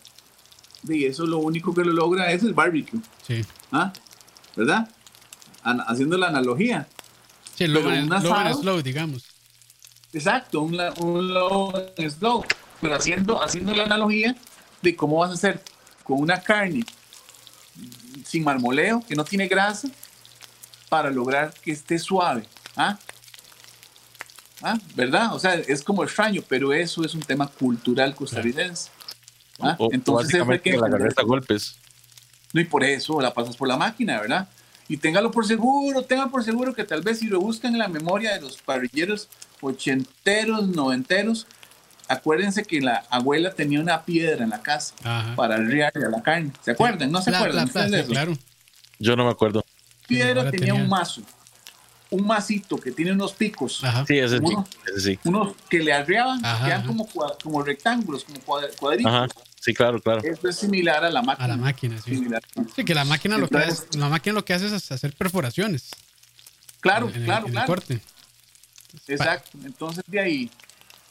[0.87, 3.01] Y eso lo único que lo logra es el barbecue.
[3.27, 3.43] Sí.
[3.71, 3.95] ¿Ah?
[4.55, 4.91] ¿Verdad?
[5.65, 6.87] haciendo la analogía.
[7.67, 9.25] Sí, lo un slow, digamos.
[10.13, 11.73] Exacto, un, un low
[12.11, 12.45] slow.
[12.81, 14.35] Pero haciendo, haciendo la analogía
[14.83, 15.63] de cómo vas a hacer
[16.03, 16.85] con una carne
[18.25, 19.89] sin marmoleo, que no tiene grasa,
[20.89, 22.47] para lograr que esté suave.
[22.77, 22.99] ¿Ah?
[24.63, 24.79] ¿Ah?
[24.95, 25.35] ¿Verdad?
[25.35, 28.91] O sea, es como extraño, pero eso es un tema cultural costarricense.
[29.61, 29.77] ¿Ah?
[29.91, 31.77] Entonces, es que la a golpes.
[32.53, 34.49] No, y por eso la pasas por la máquina, ¿verdad?
[34.93, 37.89] Y téngalo por seguro, téngalo por seguro que tal vez si lo buscan en la
[37.89, 39.29] memoria de los parrilleros
[39.63, 41.47] ochenteros, noventeros,
[42.09, 44.95] acuérdense que la abuela tenía una piedra en la casa
[45.35, 46.53] para arriarle a la carne.
[46.63, 47.11] ¿Se acuerdan?
[47.11, 47.69] ¿No se acuerdan?
[48.07, 48.37] claro.
[48.99, 49.65] Yo no me acuerdo
[50.07, 51.23] piedra tenía, un mazo,
[52.11, 53.83] un masito que tiene unos picos.
[54.07, 54.41] Sí, ese,
[54.99, 57.09] sí, Unos que le arreaban, quedan como,
[57.43, 58.41] como rectángulos, como
[58.79, 59.31] cuadritos.
[59.63, 60.23] Sí, claro, claro.
[60.25, 61.45] Esto es similar a la máquina.
[61.45, 62.21] A la máquina, sí.
[62.75, 65.91] Sí, que la máquina, lo que hace, la máquina lo que hace es hacer perforaciones.
[66.81, 67.77] Claro, claro, claro.
[69.07, 69.57] Exacto.
[69.65, 70.51] Entonces de ahí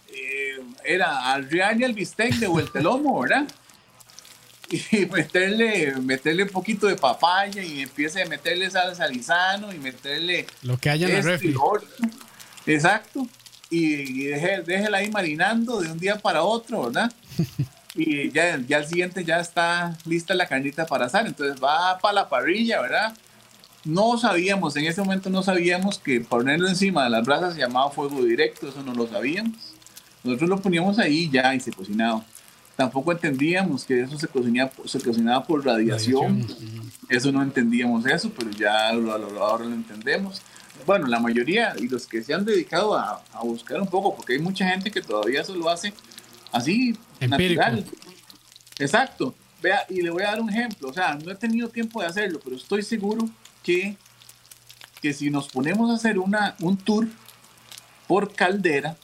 [0.09, 3.47] eh, era arrearle al bistec de vuelta el lomo, ¿verdad?
[4.69, 10.45] y meterle, meterle un poquito de papaya y empiece a meterle salsa lisano y meterle
[10.63, 11.55] lo que haya en el refri.
[12.65, 13.25] Exacto.
[13.69, 17.13] Y, déjela ahí marinando de un día para otro, ¿verdad?
[17.93, 22.13] y ya, ya al siguiente ya está lista la carnita para asar, entonces va para
[22.13, 23.13] la parrilla, ¿verdad?
[23.83, 27.89] No sabíamos, en ese momento no sabíamos que ponerlo encima de las brasas se llamaba
[27.91, 29.57] fuego directo, eso no lo sabíamos.
[30.23, 32.23] Nosotros lo poníamos ahí ya y se cocinaba.
[32.75, 36.45] Tampoco entendíamos que eso se cocinaba, se cocinaba por radiación.
[37.09, 40.41] Eso no entendíamos eso, pero ya ahora lo entendemos.
[40.85, 44.33] Bueno, la mayoría y los que se han dedicado a, a buscar un poco, porque
[44.33, 45.93] hay mucha gente que todavía eso lo hace
[46.51, 46.95] así,
[47.27, 47.85] natural.
[48.79, 49.35] Exacto.
[49.61, 50.89] Vea, y le voy a dar un ejemplo.
[50.89, 53.29] O sea, no he tenido tiempo de hacerlo, pero estoy seguro
[53.63, 53.95] que,
[55.01, 57.07] que si nos ponemos a hacer una, un tour
[58.07, 58.97] por caldera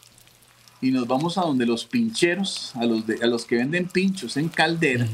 [0.81, 4.37] y nos vamos a donde los pincheros, a los, de, a los que venden pinchos
[4.37, 5.07] en caldera,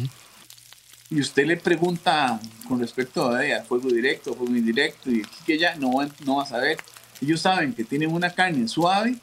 [1.10, 5.76] y usted le pregunta con respecto a, a fuego directo, fuego indirecto, y que ya
[5.76, 5.92] no,
[6.26, 6.78] no va a saber.
[7.22, 9.18] Ellos saben que tienen una carne suave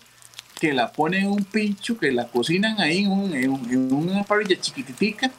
[0.60, 5.30] que la ponen en un pincho, que la cocinan ahí en, una parrilla chiquititica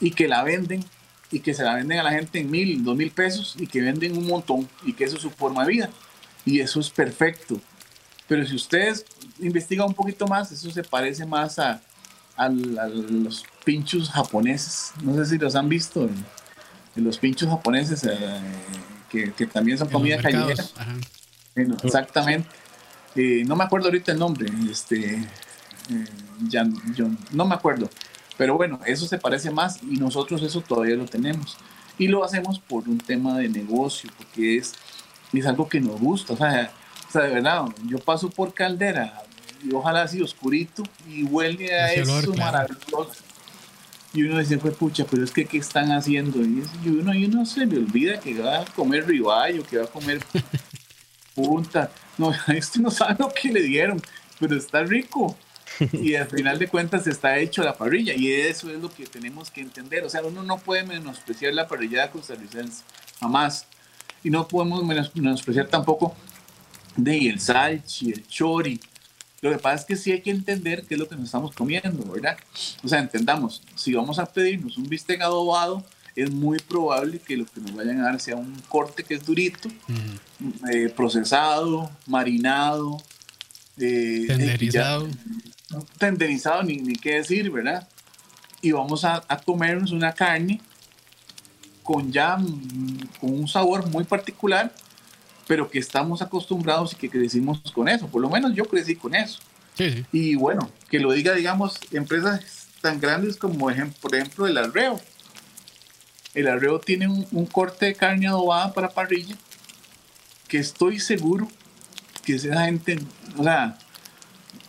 [0.00, 0.82] y que la venden
[1.30, 3.82] y que se la venden a la gente en mil, dos mil pesos y que
[3.82, 5.90] venden un montón y que eso es su forma de vida.
[6.46, 7.60] Y eso es perfecto.
[8.26, 9.04] Pero si ustedes
[9.38, 11.80] investigan un poquito más, eso se parece más a,
[12.48, 14.92] los pinchos japoneses.
[15.02, 16.08] No sé si los han visto.
[16.96, 20.64] los pinchos japoneses eh, que, también son comida callejera.
[21.84, 22.48] exactamente.
[23.14, 26.04] Eh, no me acuerdo ahorita el nombre, este, eh,
[26.48, 27.90] ya, yo, no me acuerdo,
[28.38, 31.56] pero bueno, eso se parece más y nosotros eso todavía lo tenemos.
[31.98, 34.72] Y lo hacemos por un tema de negocio, porque es,
[35.32, 36.32] es algo que nos gusta.
[36.32, 36.72] O sea,
[37.08, 39.22] o sea, de verdad, yo paso por caldera
[39.62, 43.22] y ojalá así oscurito y huele a eso maravilloso.
[44.14, 46.40] Y uno dice, pues pucha, pero es que ¿qué están haciendo?
[46.40, 49.88] Y uno, y uno se le olvida que va a comer riballo, que va a
[49.88, 50.22] comer
[51.34, 51.90] punta.
[52.22, 54.00] No, este no sabe lo que le dieron,
[54.38, 55.36] pero está rico.
[55.92, 59.50] Y al final de cuentas está hecho la parrilla y eso es lo que tenemos
[59.50, 60.04] que entender.
[60.04, 62.84] O sea, uno no puede menospreciar la parrilla costarricense,
[63.18, 63.66] jamás.
[64.22, 66.14] Y no podemos menospreciar tampoco
[66.96, 68.78] de el salchi, el chori.
[69.40, 71.52] Lo que pasa es que sí hay que entender qué es lo que nos estamos
[71.56, 72.36] comiendo, ¿verdad?
[72.84, 77.46] O sea, entendamos, si vamos a pedirnos un bistec adobado, es muy probable que lo
[77.46, 79.68] que nos vayan a dar sea un corte que es durito,
[80.72, 83.02] eh, procesado, marinado,
[83.78, 85.08] eh, tenderizado.
[85.98, 87.88] tenderizado, ni, ni, qué decir, ¿verdad?
[88.60, 90.60] Y vamos a, a, comernos una carne
[91.82, 92.36] con ya
[93.20, 94.72] con un sabor muy particular,
[95.46, 98.06] pero que estamos acostumbrados y que crecimos con eso.
[98.06, 99.40] Por lo menos yo crecí con eso.
[100.12, 103.70] Y bueno, que lo diga, digamos, empresas tan grandes como,
[104.00, 105.00] por ejemplo, el arreo
[106.34, 109.36] el arreo tiene un, corte de carne adobada para parrilla
[110.48, 111.48] que estoy seguro
[112.24, 112.98] que esa gente,
[113.36, 113.78] o sea,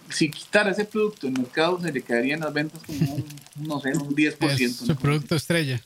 [0.10, 3.26] si quitara ese producto en el mercado se le caerían las ventas como un,
[3.68, 4.62] no sé, un 10%.
[4.62, 5.82] Es su producto estrella.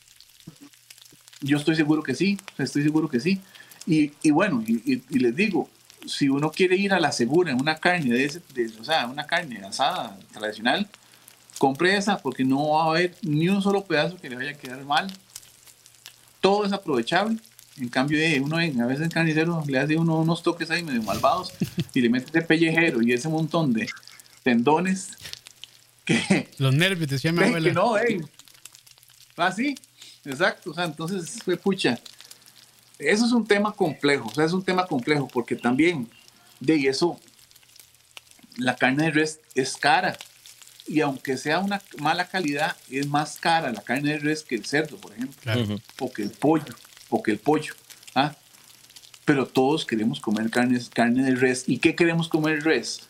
[1.41, 3.41] Yo estoy seguro que sí, estoy seguro que sí.
[3.85, 5.69] Y, y bueno, y, les digo,
[6.05, 9.05] si uno quiere ir a la segura en una carne de, ese, de, o sea,
[9.07, 10.89] una carne asada tradicional,
[11.57, 14.57] compre esa porque no va a haber ni un solo pedazo que le vaya a
[14.57, 15.11] quedar mal
[16.47, 17.37] todo es aprovechable.
[17.77, 21.03] En cambio, de uno a veces el carnicero le hace uno unos toques ahí medio
[21.03, 21.51] malvados
[21.93, 23.89] y le mete ese pellejero y ese montón de
[24.43, 25.09] tendones
[26.05, 26.49] que...
[26.57, 27.67] Los nervios, decía mi abuela.
[27.67, 28.21] Que no, eh.
[29.35, 29.75] Así,
[30.23, 30.71] exacto.
[30.71, 31.99] O sea, entonces, fue pucha.
[32.97, 36.09] Eso es un tema complejo, o sea, es un tema complejo porque también
[36.61, 37.19] de eso
[38.55, 40.17] la carne de res es cara
[40.87, 44.65] y aunque sea una mala calidad, es más cara la carne de res que el
[44.65, 46.73] cerdo, por ejemplo, o que el pollo,
[47.09, 47.73] o que el pollo.
[48.15, 48.35] ¿ah?
[49.25, 51.65] Pero todos queremos comer carne, carne de res.
[51.67, 53.01] ¿Y qué queremos comer res?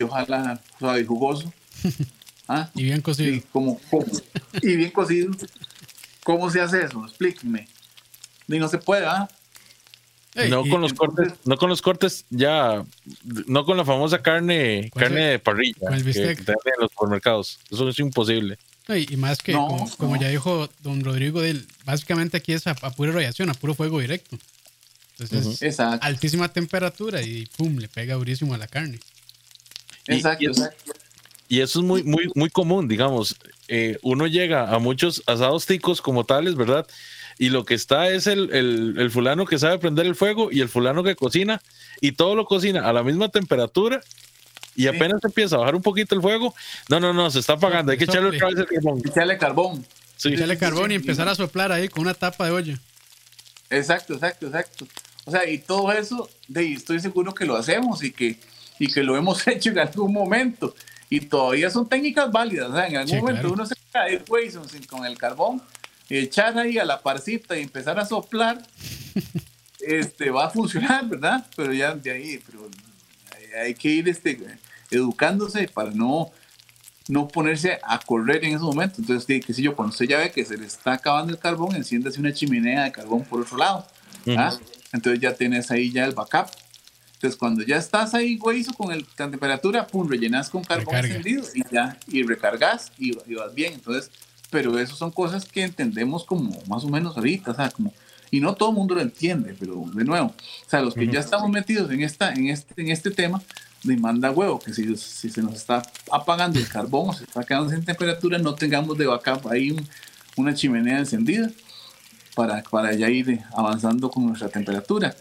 [0.00, 1.52] Ojalá suave y jugoso.
[2.48, 2.70] ¿ah?
[2.74, 3.32] Y bien cocido.
[3.32, 3.80] Y, como,
[4.60, 5.32] y bien cocido.
[6.22, 7.04] ¿Cómo se hace eso?
[7.04, 7.68] Explíqueme.
[8.48, 9.28] Y no se puede, ¿ah?
[10.48, 12.84] No con los cortes, no con los cortes ya,
[13.46, 17.58] no con la famosa carne, carne de parrilla que, que en los supermercados.
[17.70, 18.58] Eso es imposible.
[18.88, 21.40] y, más que, como, ya dijo don Rodrigo,
[21.84, 24.38] básicamente aquí es a, pura radiación, a puro fuego directo.
[25.18, 29.00] Entonces, altísima temperatura y pum, le pega durísimo a la carne.
[30.06, 30.92] Exacto, y, exacto.
[31.48, 33.36] Y eso es muy, muy, muy común, digamos.
[33.68, 36.86] Eh, uno llega a muchos asados ticos como tales, ¿verdad?
[37.38, 40.68] Y lo que está es el, el, fulano que sabe prender el fuego y el
[40.68, 41.60] fulano que cocina
[42.00, 44.00] y todo lo cocina a la misma temperatura
[44.74, 46.54] y apenas empieza a bajar un poquito el fuego,
[46.88, 49.02] no, no, no, se está apagando, hay que echarle otra vez el carbón.
[49.04, 49.86] Echarle carbón.
[50.16, 50.34] Sí.
[50.34, 52.80] Echarle carbón y empezar a soplar ahí con una tapa de olla.
[53.70, 54.86] Exacto, exacto, exacto.
[55.24, 58.38] O sea, y todo eso, de, estoy seguro que lo hacemos y que,
[58.78, 60.74] y que lo hemos hecho en algún momento.
[61.08, 62.70] Y todavía son técnicas válidas.
[62.70, 64.22] O sea, en algún momento uno se cae
[64.88, 65.62] con el carbón,
[66.08, 68.62] echar ahí a la parcita y empezar a soplar,
[69.80, 71.46] este, va a funcionar, ¿verdad?
[71.56, 72.68] Pero ya de ahí, pero
[73.60, 74.38] hay que ir este,
[74.90, 76.30] educándose para no,
[77.08, 78.96] no ponerse a correr en ese momento.
[78.98, 81.74] Entonces, qué sé yo, cuando usted ya ve que se le está acabando el carbón,
[81.74, 83.86] enciéndase una chimenea de carbón por otro lado.
[84.92, 86.48] Entonces ya tienes ahí ya el backup.
[87.14, 91.44] Entonces, cuando ya estás ahí, güey, con el, la temperatura, pum, rellenas con carbón encendido
[91.54, 93.72] y ya, y recargas y, y, vas bien.
[93.72, 94.10] Entonces,
[94.50, 97.92] pero eso son cosas que entendemos como más o menos ahorita, o sea, como,
[98.30, 101.20] y no todo el mundo lo entiende, pero de nuevo, o sea, los que ya
[101.20, 103.42] estamos metidos en, esta, en, este, en este tema,
[103.82, 107.70] demanda huevo, que si, si se nos está apagando el carbón o se está quedando
[107.70, 109.76] sin temperatura, no tengamos de backup ahí
[110.36, 111.50] una chimenea encendida
[112.34, 115.16] para, para ya ir avanzando con nuestra temperatura.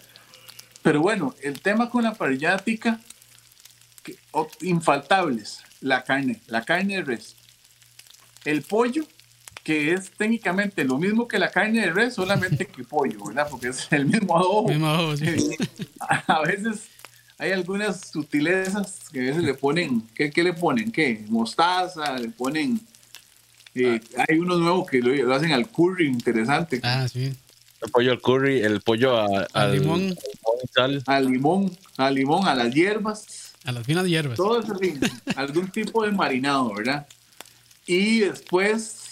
[0.83, 2.61] Pero bueno, el tema con la parrilla
[4.61, 7.35] infaltables, la carne, la carne de res.
[8.43, 9.07] El pollo,
[9.65, 13.47] que es técnicamente lo mismo que la carne de res, solamente que pollo, ¿verdad?
[13.49, 14.69] Porque es el mismo adobo.
[16.27, 16.83] A veces
[17.39, 20.91] hay algunas sutilezas que a veces le ponen, ¿qué, qué le ponen?
[20.91, 21.25] ¿Qué?
[21.27, 22.79] Mostaza, le ponen
[23.75, 23.99] eh,
[24.29, 26.79] hay uno nuevo que lo, hacen al curry, interesante.
[26.81, 27.33] Ah, sí.
[27.81, 29.19] El pollo al curry, el pollo
[29.53, 30.15] al limón.
[31.05, 33.53] Al limón, al limón, a las hierbas.
[33.65, 34.37] A las finas hierbas.
[34.37, 34.77] Todo eso,
[35.35, 37.05] algún tipo de marinado, ¿verdad?
[37.85, 39.05] Y después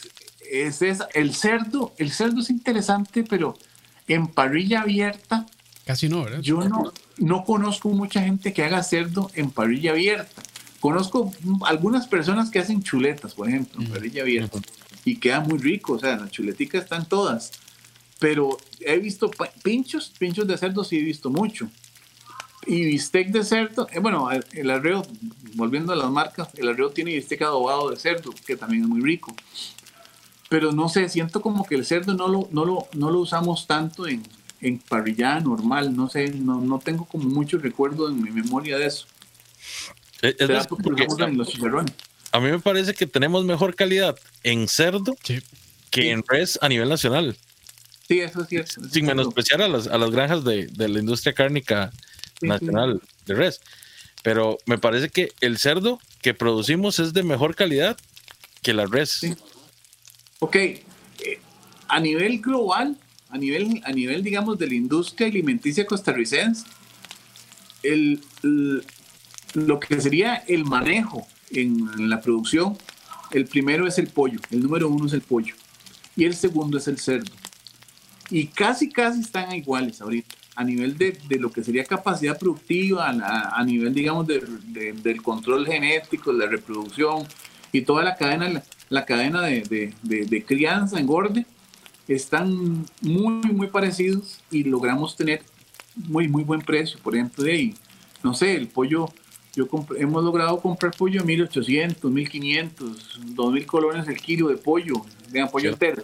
[0.53, 0.81] es
[1.13, 1.93] el cerdo.
[1.97, 3.57] El cerdo es interesante, pero
[4.07, 5.45] en parrilla abierta.
[5.85, 6.39] Casi no, ¿verdad?
[6.41, 10.41] Yo no, no conozco mucha gente que haga cerdo en parrilla abierta.
[10.79, 11.31] Conozco
[11.65, 14.59] algunas personas que hacen chuletas, por ejemplo, en parrilla abierta,
[15.05, 17.51] y queda muy rico, o sea, las chuleticas están todas.
[18.19, 19.31] Pero he visto
[19.63, 21.69] pinchos, pinchos de cerdo sí he visto mucho.
[22.65, 25.05] Y bistec de cerdo, eh, bueno, el arreo,
[25.55, 29.01] volviendo a las marcas, el arreo tiene bistec adobado de cerdo, que también es muy
[29.01, 29.33] rico.
[30.53, 33.65] Pero no sé, siento como que el cerdo no lo, no lo, no lo usamos
[33.65, 34.21] tanto en,
[34.61, 38.85] en parrilla normal, no sé, no, no tengo como mucho recuerdo en mi memoria de
[38.85, 39.07] eso.
[42.31, 45.15] a mí me parece que tenemos mejor calidad en cerdo
[45.89, 47.35] que en res a nivel nacional.
[48.07, 48.59] Sí, eso sí
[48.91, 51.91] Sin menospreciar a las, a las granjas de, de la industria cárnica
[52.41, 53.59] nacional de res.
[54.21, 57.97] Pero me parece que el cerdo que producimos es de mejor calidad
[58.61, 59.21] que la res.
[60.43, 60.83] Ok, eh,
[61.87, 62.97] a nivel global,
[63.29, 66.65] a nivel, a nivel, digamos, de la industria alimenticia costarricense,
[67.81, 68.19] el,
[69.53, 72.77] lo que sería el manejo en, la producción,
[73.31, 75.55] el primero es el pollo, el número uno es el pollo
[76.17, 77.31] y el segundo es el cerdo.
[78.29, 83.07] Y casi, casi están iguales ahorita, a nivel de, de lo que sería capacidad productiva,
[83.07, 84.41] a, nivel, digamos, de,
[85.01, 87.25] del control genético, la reproducción
[87.71, 88.61] y toda la cadena,
[88.93, 91.45] la, cadena de, crianza, engorde,
[92.07, 95.41] están muy, muy parecidos y logramos tener
[95.95, 96.99] muy, muy buen precio.
[97.01, 97.73] Por ejemplo, de
[98.23, 99.07] no sé, el pollo
[99.55, 99.67] yo
[99.99, 105.69] hemos logrado comprar pollo a 1800, 1500, 2000 colones el kilo de pollo, de pollo
[105.69, 106.03] entero.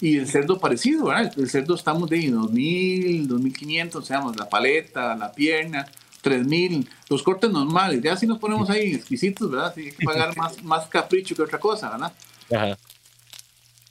[0.00, 1.32] Y el cerdo parecido, ¿verdad?
[1.38, 5.86] El cerdo estamos de 2000, 2500, sea, la paleta, la pierna,
[6.24, 8.00] 3000, los cortes normales.
[8.02, 9.72] Ya si nos ponemos ahí exquisitos, ¿verdad?
[9.74, 12.12] Sí, hay que pagar más, más capricho que otra cosa, ¿verdad?
[12.52, 12.78] Ajá.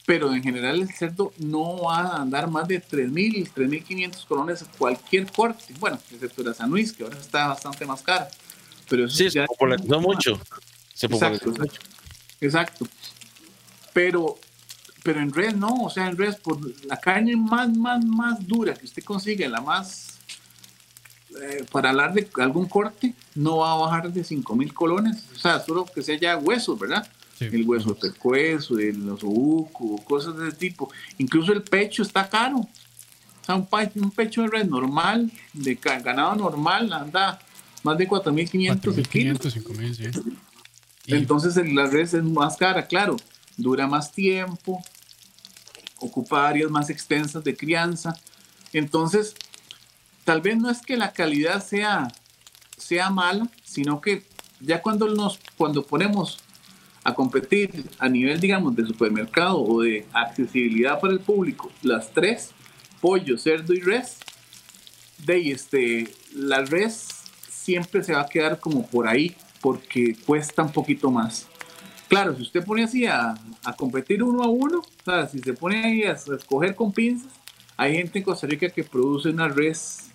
[0.06, 5.32] Pero en general el cerdo no va a andar más de 3000, 3500 colones cualquier
[5.32, 5.74] corte.
[5.80, 8.28] Bueno, excepto la San Luis, que ahora está bastante más cara.
[8.90, 10.42] Pero sí, se popularizó mucho.
[10.94, 11.80] Se exacto, mucho.
[12.42, 12.86] Exacto.
[13.94, 14.38] Pero,
[15.04, 18.74] pero en res no, o sea, en res, por la carne más, más, más dura
[18.74, 20.13] que usted consigue, la más,
[21.42, 25.60] eh, para hablar de algún corte, no va a bajar de 5000 colones, o sea,
[25.60, 27.08] solo que sea ya hueso, ¿verdad?
[27.40, 30.90] El hueso de hueso, el osobuco, cosas de ese tipo.
[31.18, 32.60] Incluso el pecho está caro.
[32.60, 37.40] O sea, un, un pecho de res normal, de ganado normal, anda
[37.84, 39.38] más de 4.500 el kilo.
[39.94, 40.10] sí.
[41.08, 43.18] Entonces la res es más cara, claro,
[43.58, 44.82] dura más tiempo,
[45.98, 48.16] ocupa áreas más extensas de crianza.
[48.72, 49.36] Entonces,
[50.24, 52.08] tal vez no es que la calidad sea,
[52.78, 54.24] sea mala, sino que
[54.60, 56.40] ya cuando, nos, cuando ponemos
[57.04, 62.52] a competir a nivel, digamos, de supermercado o de accesibilidad para el público, las tres,
[63.02, 64.20] pollo, cerdo y res,
[65.26, 67.08] de este, la res
[67.50, 71.48] siempre se va a quedar como por ahí porque cuesta un poquito más.
[72.08, 73.34] Claro, si usted pone así a,
[73.64, 77.32] a competir uno a uno, o sea, si se pone ahí a, escoger con pinzas,
[77.76, 80.12] hay gente en Costa Rica que produce una res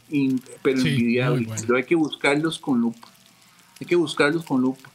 [0.63, 3.09] pero envidiable, pero hay que buscarlos con lupa.
[3.81, 4.91] Hay que buscarlos con lupa.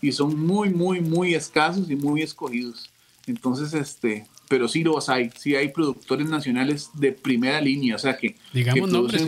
[0.00, 2.90] y son muy, muy, muy escasos y muy escogidos.
[3.26, 8.16] Entonces, este, pero sí los hay, sí hay productores nacionales de primera línea, o sea
[8.16, 8.36] que...
[8.52, 9.22] Digamos nombres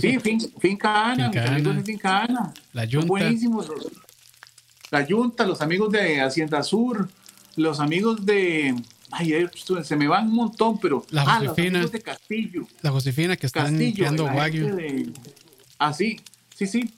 [0.00, 0.18] Sí,
[0.58, 2.54] Finca Ana, los amigos de Finca Ana.
[2.72, 3.06] La Junta.
[3.06, 3.70] buenísimos.
[4.90, 7.08] La Junta, los amigos de Hacienda Sur,
[7.56, 8.74] los amigos de...
[9.12, 9.46] Ay,
[9.84, 11.04] se me van un montón, pero...
[11.10, 11.86] La ah, Josefina.
[11.86, 12.66] de Castillo.
[12.80, 15.12] La Josefina que están Castillo, Wagyu.
[15.78, 16.20] Ah, sí,
[16.54, 16.94] sí, sí.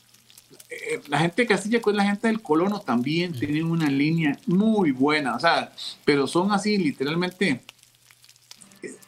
[0.71, 4.93] Eh, la gente de Castilla con la gente del colono también tienen una línea muy
[4.93, 5.73] buena, o sea,
[6.05, 7.63] pero son así literalmente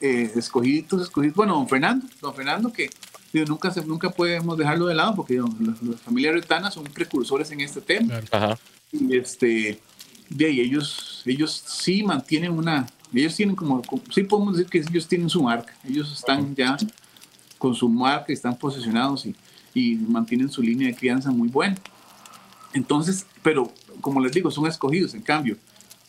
[0.01, 1.37] eh, escogidos, escogidos.
[1.37, 2.91] Bueno, don Fernando, don Fernando que
[3.45, 7.81] nunca, se, nunca podemos dejarlo de lado porque las familias retanas son precursores en este
[7.81, 8.21] tema.
[8.93, 9.81] Y este,
[10.29, 12.87] de ahí ellos, ellos sí mantienen una,
[13.21, 16.77] ellos tienen como, sí podemos decir que ellos tienen su marca, ellos están ya
[17.59, 19.35] con su marca, están posicionados y
[19.77, 21.77] y mantienen su línea de crianza muy buena.
[22.73, 25.13] Entonces, pero como les digo, son escogidos.
[25.15, 25.59] En cambio,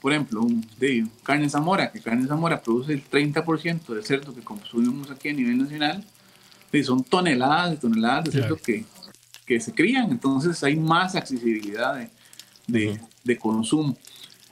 [0.02, 4.41] por ejemplo, un, de carne Zamora, que carne Zamora produce el 30% del cerdo que
[4.41, 6.04] consumimos aquí a nivel nacional,
[6.72, 8.86] y son toneladas y toneladas de cerdo que,
[9.46, 10.12] que, se crían.
[10.12, 12.10] Entonces hay más accesibilidad de,
[12.67, 13.98] de, de consumo.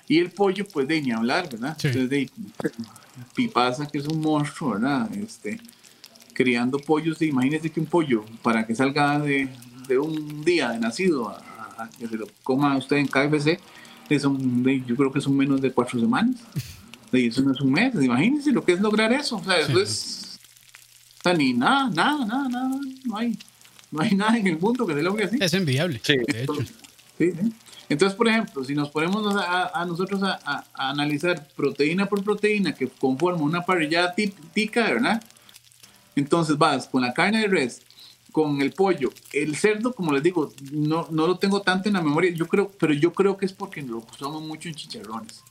[0.07, 1.75] Y el pollo, pues de ni hablar, ¿verdad?
[1.75, 2.29] Entonces, de,
[3.35, 5.09] Pipasa, que es un monstruo, ¿verdad?
[5.15, 5.59] Este,
[6.33, 7.21] criando pollos.
[7.21, 9.49] Imagínense que un pollo, para que salga de,
[9.87, 13.59] de un día de nacido a, que se lo coma usted en KFC,
[14.19, 16.35] son, yo creo que son menos de cuatro semanas.
[17.11, 17.95] Y eso no es un mes.
[17.95, 19.37] Imagínense lo que es lograr eso.
[19.37, 20.39] O sea, eso es.
[21.19, 22.79] O sea, ni nada, nada, nada, nada.
[23.05, 23.37] No hay,
[23.91, 25.37] no hay nada en el mundo que se logre así.
[25.39, 25.99] Es enviable.
[26.03, 26.57] Sí, de hecho.
[27.17, 27.31] Sí,
[27.89, 32.73] Entonces, por ejemplo, si nos ponemos a, a nosotros a, a, analizar proteína por proteína
[32.73, 35.23] que conforma una parrillada típica, ¿verdad?
[36.15, 37.81] Entonces vas con la carne de res,
[38.31, 42.01] con el pollo, el cerdo, como les digo, no, no lo tengo tanto en la
[42.01, 45.43] memoria, yo creo, pero yo creo que es porque lo usamos mucho en chicharrones.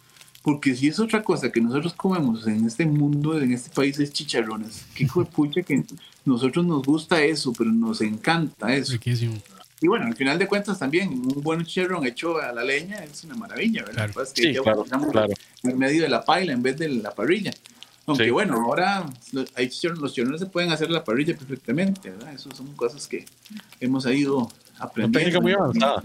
[0.43, 4.13] Porque si es otra cosa que nosotros comemos en este mundo, en este país, es
[4.13, 4.85] chicharrones.
[4.95, 5.83] Qué hijo de pucha que
[6.27, 8.93] nosotros nos gusta eso, pero nos encanta eso.
[8.93, 9.37] Riquísimo.
[9.85, 13.23] Y bueno, al final de cuentas también, un buen chicharrón hecho a la leña es
[13.25, 14.11] una maravilla, ¿verdad?
[14.11, 14.31] Claro.
[14.35, 15.35] sí, claro, claro.
[15.63, 17.53] En medio de la paila en vez de la parrilla.
[18.07, 19.05] Aunque bueno, ahora
[19.55, 22.33] hay los chicharrones se pueden hacer la parrilla perfectamente, ¿verdad?
[22.33, 23.27] Esas son cosas que
[23.79, 25.19] hemos ido aprendiendo.
[25.19, 26.03] Una técnica muy avanzada.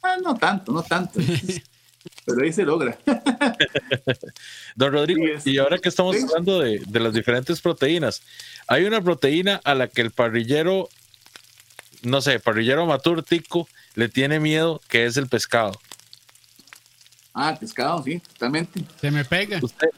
[0.00, 1.18] Ah, no tanto, no tanto.
[2.24, 2.96] pero ahí se logra.
[4.76, 8.22] Don Rodrigo, y ahora que estamos hablando de, de, las diferentes proteínas,
[8.68, 10.88] hay una proteína a la que el parrillero,
[12.02, 15.72] no sé, parrillero maturtico le tiene miedo, que es el pescado.
[17.34, 18.84] Ah, pescado, sí, totalmente.
[19.00, 19.58] Se me pega.
[19.62, 19.88] Usted,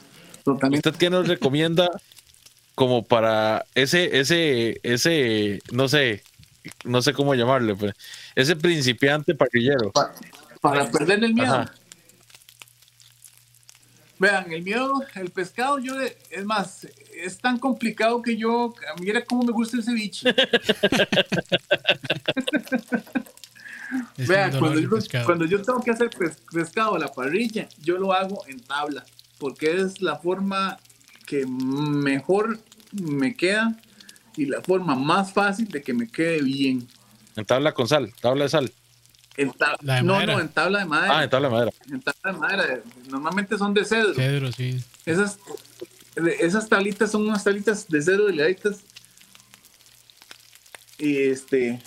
[0.47, 1.89] ¿Usted qué nos recomienda
[2.75, 6.23] como para ese, ese, ese, no sé,
[6.85, 7.95] no sé cómo llamarle, pues,
[8.35, 9.93] ese principiante parrillero?
[10.61, 11.67] Para, perder el miedo.
[14.19, 19.43] Vean, el miedo, el pescado, yo, es más, es tan complicado que yo, mira cómo
[19.43, 20.35] me gusta el ceviche.
[24.17, 24.89] Vean, cuando yo,
[25.25, 26.11] cuando yo, tengo que hacer
[26.53, 29.05] pescado a la parrilla, yo lo hago en tabla
[29.39, 30.79] porque es la forma
[31.27, 32.59] que mejor
[32.93, 33.77] me queda
[34.37, 36.87] y la forma más fácil de que me quede bien.
[37.37, 38.73] En tabla con sal, tabla de sal.
[39.37, 39.53] En
[40.05, 41.19] no, no, en tabla de madera.
[41.19, 41.73] Ah, en tabla de madera.
[41.91, 42.81] En tabla de madera.
[43.09, 44.15] Normalmente son de cedro.
[44.15, 44.81] Cedro, sí.
[45.05, 45.39] Esas,
[46.39, 48.81] esas tablitas son unas tablitas de cedro delgaditas.
[50.99, 51.81] Y este.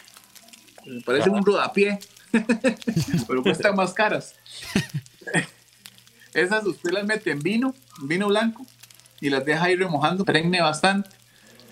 [1.05, 1.99] Parece un rodapié.
[3.27, 4.35] pero cuestan más caras.
[6.33, 8.65] Esas usted las mete en vino, vino blanco,
[9.19, 11.09] y las deja ir remojando, pregne bastante.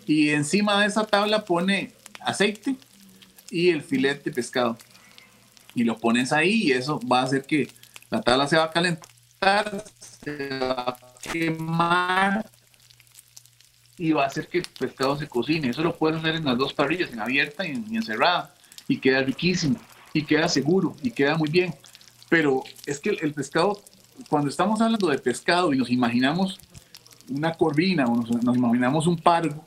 [0.07, 2.75] Y encima de esa tabla pone aceite
[3.49, 4.77] y el filete de pescado.
[5.75, 7.69] Y lo pones ahí y eso va a hacer que
[8.09, 12.49] la tabla se va a calentar, se va a quemar
[13.97, 15.69] y va a hacer que el pescado se cocine.
[15.69, 18.55] Eso lo puedes hacer en las dos parrillas, en abierta y en, y en cerrada.
[18.87, 19.77] Y queda riquísimo,
[20.13, 21.75] y queda seguro, y queda muy bien.
[22.29, 23.81] Pero es que el pescado
[24.29, 26.59] cuando estamos hablando de pescado y nos imaginamos
[27.29, 29.65] una corvina o nos, imaginamos un pargo,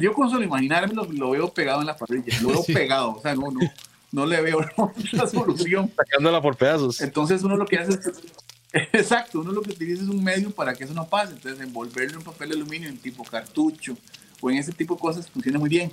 [0.00, 3.34] yo con solo imaginarme lo, veo pegado en la parrilla, lo veo pegado, o sea,
[3.34, 3.60] no, no,
[4.12, 4.60] no le veo
[5.12, 5.90] la solución.
[5.94, 7.00] Sacándola por pedazos.
[7.00, 8.12] Entonces uno lo que hace es,
[8.92, 12.18] exacto, uno lo que utiliza es un medio para que eso no pase, entonces envolverlo
[12.18, 13.96] en papel de aluminio en tipo cartucho
[14.40, 15.90] o en ese tipo de cosas funciona muy bien.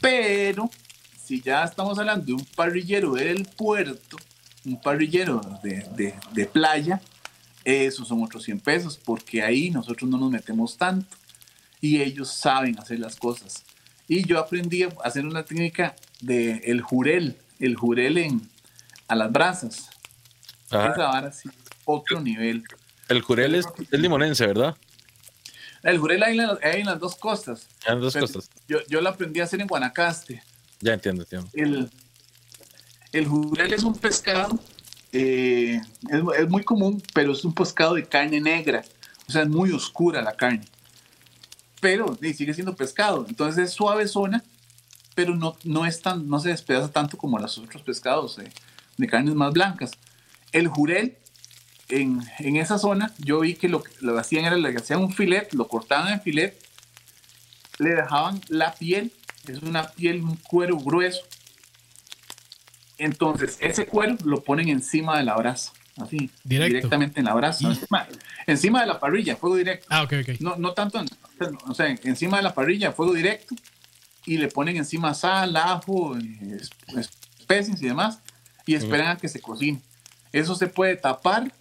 [0.00, 0.70] Pero
[1.22, 4.16] si ya estamos hablando de un parrillero del puerto,
[4.64, 7.00] un parrillero de, de, de playa,
[7.64, 11.16] esos son otros 100 pesos, porque ahí nosotros no nos metemos tanto
[11.80, 13.64] y ellos saben hacer las cosas.
[14.08, 18.42] Y yo aprendí a hacer una técnica de el jurel, el jurel en,
[19.08, 19.88] a las brasas.
[20.70, 20.92] Ajá.
[20.92, 21.48] Esa vara sí,
[21.84, 22.62] otro nivel.
[23.08, 24.76] El jurel es, es limonense, ¿verdad?
[25.82, 27.66] El jurel hay en, las- hay en las dos costas.
[27.86, 28.50] En las dos Pero costas.
[28.68, 30.42] Yo, yo lo aprendí a hacer en Guanacaste.
[30.80, 31.48] Ya entiendo, entiendo.
[31.54, 31.90] El,
[33.12, 34.58] el jurel es un pescado,
[35.12, 38.84] eh, es, es muy común, pero es un pescado de carne negra.
[39.26, 40.64] O sea, es muy oscura la carne.
[41.80, 43.24] Pero sí, sigue siendo pescado.
[43.28, 44.44] Entonces es suave zona,
[45.14, 48.50] pero no, no, es tan, no se despedaza tanto como los otros pescados eh,
[48.96, 49.92] de carnes más blancas.
[50.52, 51.16] El jurel,
[51.88, 55.12] en, en esa zona, yo vi que lo que lo hacían era le hacían un
[55.12, 56.56] filet, lo cortaban en filet,
[57.78, 59.12] le dejaban la piel,
[59.48, 61.20] es una piel, un cuero grueso.
[62.98, 66.74] Entonces, ese cuero lo ponen encima de la brasa, así, Directo.
[66.74, 68.06] directamente en la brasa, encima,
[68.46, 69.86] encima de la parrilla, fuego directo.
[69.88, 70.40] Ah, ok, ok.
[70.40, 71.08] No, no tanto, en-
[71.66, 73.54] o sea, encima de la parrilla, fuego directo,
[74.26, 78.18] y le ponen encima sal, ajo, es- es- especies y demás,
[78.66, 79.80] y esperan a que se cocine.
[80.32, 81.52] Eso se puede tapar,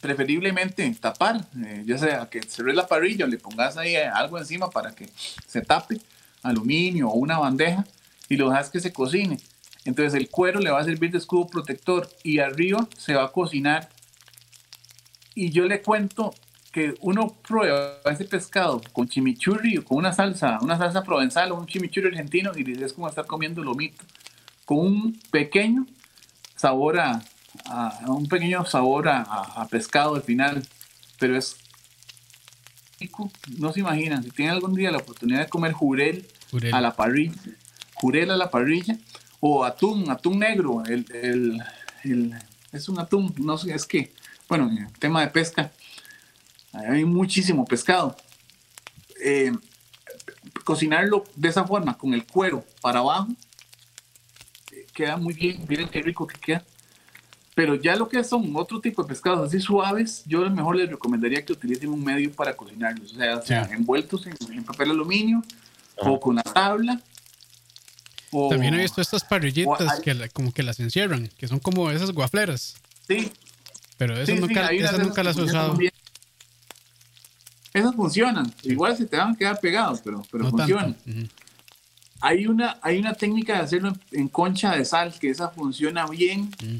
[0.00, 4.38] preferiblemente tapar, eh, ya sea que cerres la parrilla o le pongas ahí eh, algo
[4.38, 5.08] encima para que
[5.46, 6.00] se tape,
[6.42, 7.84] aluminio o una bandeja,
[8.28, 9.38] y lo dejas que se cocine.
[9.84, 13.32] Entonces el cuero le va a servir de escudo protector y arriba se va a
[13.32, 13.88] cocinar.
[15.34, 16.34] Y yo le cuento
[16.76, 21.54] que uno prueba ese pescado con chimichurri o con una salsa, una salsa provenzal o
[21.54, 24.04] un chimichurri argentino y es como estar comiendo lomito,
[24.66, 25.86] con un pequeño
[26.54, 27.22] sabor a,
[27.64, 30.62] a- un pequeño sabor a, a- pescado al final,
[31.18, 31.56] pero es
[33.00, 36.74] rico, no se imaginan, si tienen algún día la oportunidad de comer jurel Jurel.
[36.74, 37.40] a la parrilla,
[37.94, 38.98] jurel a la parrilla,
[39.40, 41.62] o atún, atún negro, el, el-
[42.04, 42.34] el-
[42.70, 44.12] es un atún, no sé, es que,
[44.46, 45.72] bueno, en el tema de pesca,
[46.76, 48.16] hay muchísimo pescado.
[49.22, 49.52] Eh,
[50.64, 53.28] cocinarlo de esa forma, con el cuero para abajo,
[54.72, 56.64] eh, queda muy bien, miren qué rico que queda.
[57.54, 61.42] Pero ya lo que son otro tipo de pescados así suaves, yo mejor les recomendaría
[61.44, 63.54] que utilicen un medio para cocinarlos, o sea, Sí.
[63.72, 65.42] envueltos en, en papel aluminio
[65.96, 67.00] o con la tabla.
[68.30, 71.58] O, También he visto estas parrillitas hay- que la- como que las encierran, que son
[71.60, 72.74] como esas guafleras.
[73.08, 73.32] Sí,
[73.96, 75.74] Pero esas sí, sí, nunca, unas esas de nunca esas las he usado.
[75.76, 75.92] bien.
[77.78, 80.94] Esas funcionan, igual se te van a quedar pegados, pero, pero No funcionan.
[80.94, 81.10] tanto.
[81.20, 81.28] Ujú.
[82.20, 86.06] Hay una, hay una técnica de hacerlo en, en concha de sal, que esa funciona
[86.06, 86.50] bien.
[86.64, 86.76] Mm.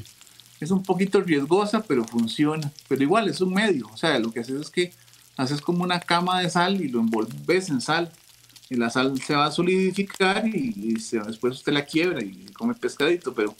[0.59, 2.71] Es un poquito riesgosa, pero funciona.
[2.87, 3.87] Pero igual es un medio.
[3.93, 4.91] O sea, lo que haces es que
[5.37, 8.11] haces como una cama de sal y lo envolves en sal.
[8.69, 12.47] Y la sal se va a solidificar y, y se- después usted la quiebra y
[12.57, 13.35] come pescadito.
[13.35, 13.55] Pero,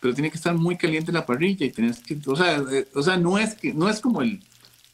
[0.00, 3.02] pero tiene que estar muy caliente la parrilla y tienes que, o sea, eh, o
[3.02, 4.40] sea, no es que, no es como el,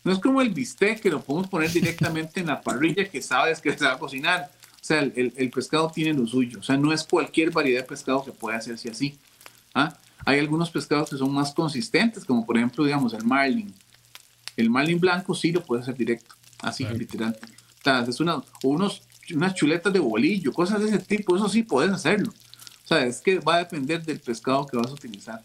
[0.04, 3.60] no es como el bistec que lo podemos poner directamente en la parrilla que sabes
[3.60, 4.50] que se va a cocinar.
[4.74, 6.60] O sea, el, el- pescado tiene lo suyo.
[6.60, 9.18] O sea, no es cualquier variedad de pescado que puede hacerse así.
[9.74, 9.96] ¿ah?
[10.26, 13.72] Hay algunos pescados que son más consistentes, como por ejemplo, digamos, el marlin.
[14.56, 16.98] El marlin blanco sí lo puede hacer directo, así, Claro.
[16.98, 17.38] literal.
[17.80, 19.02] O sea, es una, unos,
[19.34, 22.32] unas chuletas de bolillo, cosas de ese tipo, eso sí puedes hacerlo.
[22.84, 25.42] O sea, es que va a depender del pescado que vas a utilizar.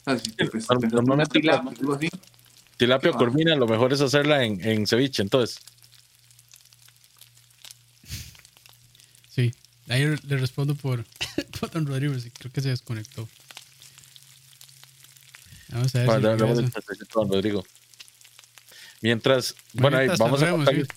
[0.00, 0.48] O sea, si te
[0.90, 1.40] normalmente
[2.80, 5.58] Tilapia corvina, lo mejor es hacerla en, en ceviche, entonces.
[9.28, 9.52] Sí.
[9.90, 11.04] Ahí le respondo por,
[11.60, 13.28] por Don Rodrigo, sí, creo que se desconectó.
[15.68, 17.66] Vamos a ver si a don Rodrigo.
[19.02, 20.88] Mientras, bueno, ahí vamos a contarles,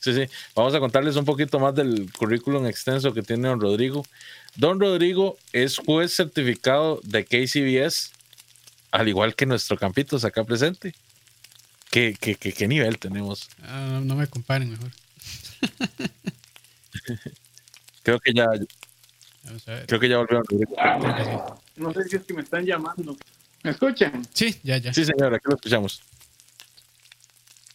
[0.00, 0.22] sí, sí,
[0.54, 4.06] vamos a contarles un poquito más del currículum extenso que tiene don Rodrigo.
[4.56, 8.13] Don Rodrigo es juez certificado de KCBS,
[8.94, 10.94] al igual que nuestro Campitos acá presente.
[11.90, 13.48] ¿Qué, qué, qué, qué nivel tenemos?
[13.62, 14.90] Ah, no, no me comparen mejor.
[18.02, 18.46] Creo que ya,
[19.44, 19.86] Vamos a ver.
[19.86, 20.56] creo que ya que
[21.24, 21.30] sí.
[21.76, 23.16] no sé si es que me están llamando.
[23.64, 24.22] ¿Me escuchan?
[24.32, 24.92] Sí, ya, ya.
[24.94, 26.02] Sí, señora, aquí lo escuchamos.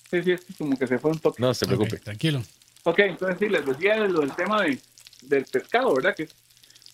[0.09, 1.41] Sí, sí, es que como que se fue un toque.
[1.41, 1.97] No se preocupe.
[1.97, 2.41] tranquilo.
[2.83, 4.79] Ok, entonces sí, les decía de lo del tema de,
[5.23, 6.15] del pescado, ¿verdad?
[6.15, 6.29] Que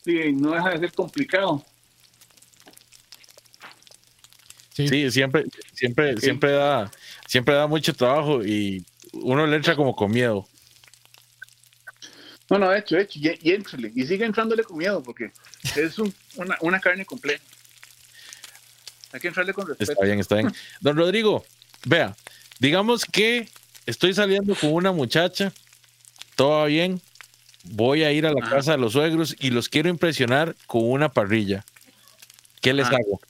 [0.04, 1.64] sí, no deja de ser complicado.
[4.76, 6.92] Sí, Sí, siempre, siempre, siempre da,
[7.28, 10.48] siempre da mucho trabajo y uno le entra como con miedo.
[12.50, 15.32] No, no, de hecho, de hecho, y, y éntrele, y sigue entrándole con miedo porque
[15.76, 17.42] es un- una, una carne compleja.
[19.14, 19.94] Hay que entrarle con respeto.
[19.94, 20.54] Está bien, está bien.
[20.82, 21.46] Don Rodrigo,
[21.86, 22.16] vea,
[22.60, 23.48] digamos que
[23.86, 25.54] estoy saliendo con una muchacha,
[26.36, 27.02] todo bien,
[27.64, 31.10] voy a ir a la casa de los suegros y los quiero impresionar con una
[31.10, 31.64] parrilla.
[32.62, 33.22] ¿Qué les hago?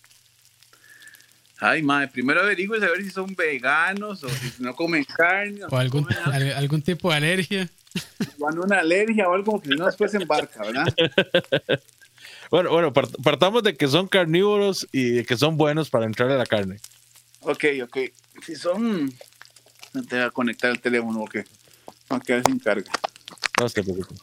[1.60, 5.70] Ay, madre, primero averigüe a ver si son veganos o si no comen carne o,
[5.70, 7.70] o algún, comen algo, al- algún tipo de alergia.
[8.40, 10.94] o han una alergia o algo que no después se embarca, ¿verdad?
[12.52, 16.30] Bueno, bueno, part- partamos de que son carnívoros y de que son buenos para entrar
[16.30, 16.80] a la carne.
[17.42, 17.98] Ok, ok.
[18.46, 19.12] Si son.
[19.94, 21.44] No te voy a conectar el teléfono porque
[22.12, 22.92] va a quedar sin carga.
[23.60, 24.18] No se preocupen.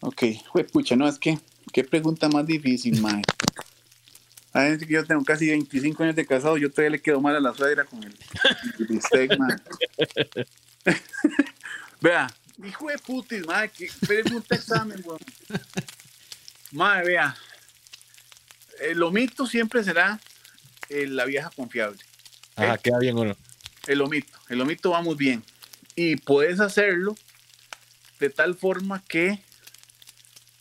[0.00, 1.38] Ok, Jue, pucha, no, es que.
[1.76, 3.20] Qué pregunta más difícil, mae.
[4.54, 7.36] A ver, que yo tengo casi 25 años de casado, yo todavía le quedo mal
[7.36, 8.16] a la suegra con el,
[8.78, 9.56] el bistec, mae.
[12.00, 12.34] vea,
[12.66, 15.18] hijo de putis, mae, que pregunta examen, weón.
[16.72, 17.36] Mae, vea.
[18.80, 20.18] El lomito siempre será
[20.88, 21.98] eh, la vieja confiable.
[22.54, 23.36] Ajá, queda bien uno.
[23.86, 24.38] El lomito.
[24.48, 25.44] El lomito va muy bien.
[25.94, 27.14] Y puedes hacerlo
[28.18, 29.44] de tal forma que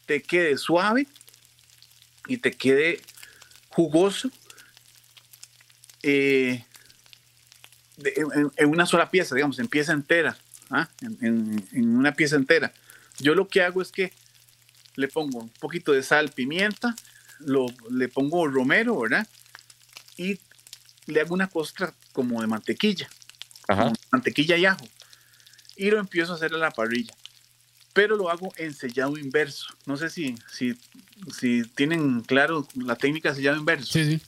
[0.05, 1.07] te quede suave
[2.27, 3.01] y te quede
[3.69, 4.29] jugoso
[6.03, 6.63] eh,
[7.97, 10.37] de- en, en una sola pieza, digamos, en pieza entera.
[10.69, 10.87] ¿ah?
[11.01, 12.73] En, en- en una pieza entera.
[13.19, 14.11] Yo lo que hago es que
[14.95, 16.95] le pongo un poquito de sal, pimienta,
[17.39, 19.27] lo, le pongo romero, ¿verdad?
[20.17, 20.39] Y
[21.07, 23.09] le hago una costra como de mantequilla
[23.67, 23.91] Ajá.
[24.11, 24.87] mantequilla y ajo.
[25.75, 27.13] Y lo empiezo a hacer a la parrilla.
[27.95, 29.67] Pero lo hago en sellado inverso.
[29.85, 30.77] No sé si, si,
[31.39, 33.93] si tienen claro la técnica de sellado inverso.
[33.93, 34.21] Sí, sí.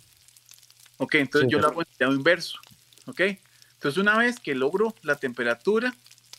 [0.95, 2.57] Ok, entonces Sí, yo lo hago en sellado inverso.
[3.07, 5.93] Ok, entonces una vez que logro la temperatura,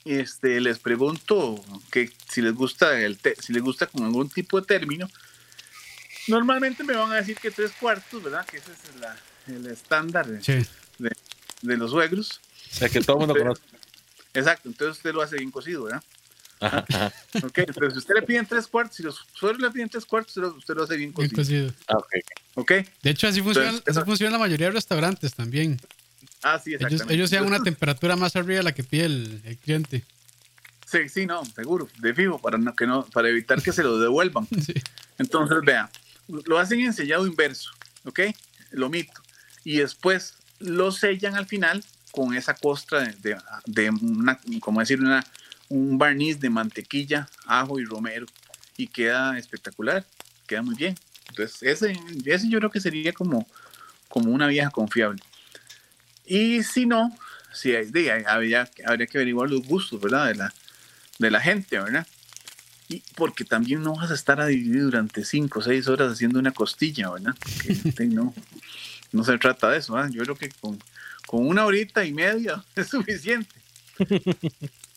[0.06, 1.62] este, les pregunto
[1.92, 5.06] que si les gusta el te- si les gusta con algún tipo de término.
[6.28, 8.46] Normalmente me van a decir que tres cuartos, ¿verdad?
[8.46, 9.16] Que ese es la-
[9.48, 10.66] el estándar de, Sí.
[11.60, 12.40] de los suegros.
[12.72, 13.60] O sea, que todo el mundo conoce.
[14.32, 16.02] Exacto, entonces usted lo hace bien cocido, ¿verdad?
[16.60, 17.12] Ajá, ajá.
[17.44, 20.36] Ok, pero si usted le piden tres cuartos, si los suegros le piden tres cuartos,
[20.36, 21.68] usted lo, hace bien Bien cocido.
[21.68, 21.84] cocido.
[21.88, 22.12] Ah, ok.
[22.54, 25.80] Ok, De hecho, así funciona, Entonces, así eso- funciona la mayoría de restaurantes también.
[26.42, 27.14] ah, sí, Ellos, exactamente.
[27.14, 30.04] ellos se dan una temperatura más arriba de la que pide el, el cliente.
[30.86, 33.98] Sí, sí, no, seguro, de fijo, para, no, que no, para evitar que se lo
[33.98, 34.48] devuelvan.
[34.64, 34.74] Sí.
[35.18, 35.90] Entonces, vea,
[36.28, 37.70] lo hacen en sellado inverso,
[38.04, 38.20] ¿ok?
[38.70, 39.20] Lo mito.
[39.64, 43.36] Y después lo sellan al final con esa costra de, de-
[43.66, 45.24] de una, como decir, una,
[45.68, 48.26] un barniz de mantequilla, ajo y romero.
[48.76, 50.04] Y queda espectacular,
[50.46, 50.94] queda muy bien.
[51.28, 53.46] Entonces, ese, ese yo creo que sería como,
[54.08, 55.22] como una vieja confiable.
[56.24, 57.16] Y si no,
[57.52, 57.90] si hay,
[58.26, 60.26] habría, habría que averiguar los gustos, ¿verdad?
[60.26, 60.54] De la,
[61.18, 62.06] de la gente, ¿verdad?
[62.88, 66.38] Y porque también no vas a estar a dividir durante 5 o 6 horas haciendo
[66.38, 67.34] una costilla, ¿verdad?
[67.96, 68.34] Que, no,
[69.12, 70.10] no se trata de eso, ¿verdad?
[70.10, 70.78] Yo creo que con,
[71.26, 73.54] con una horita y media es suficiente.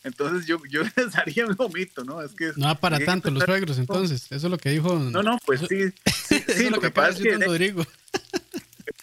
[0.04, 2.20] Entonces yo, yo les daría un lomito, ¿no?
[2.22, 4.24] Es que No para tanto los suegros, entonces.
[4.30, 4.98] Eso es lo que dijo.
[4.98, 5.92] No, no, pues sí.
[6.28, 7.84] Sí, eso sí, es lo que pasa es que don Rodrigo.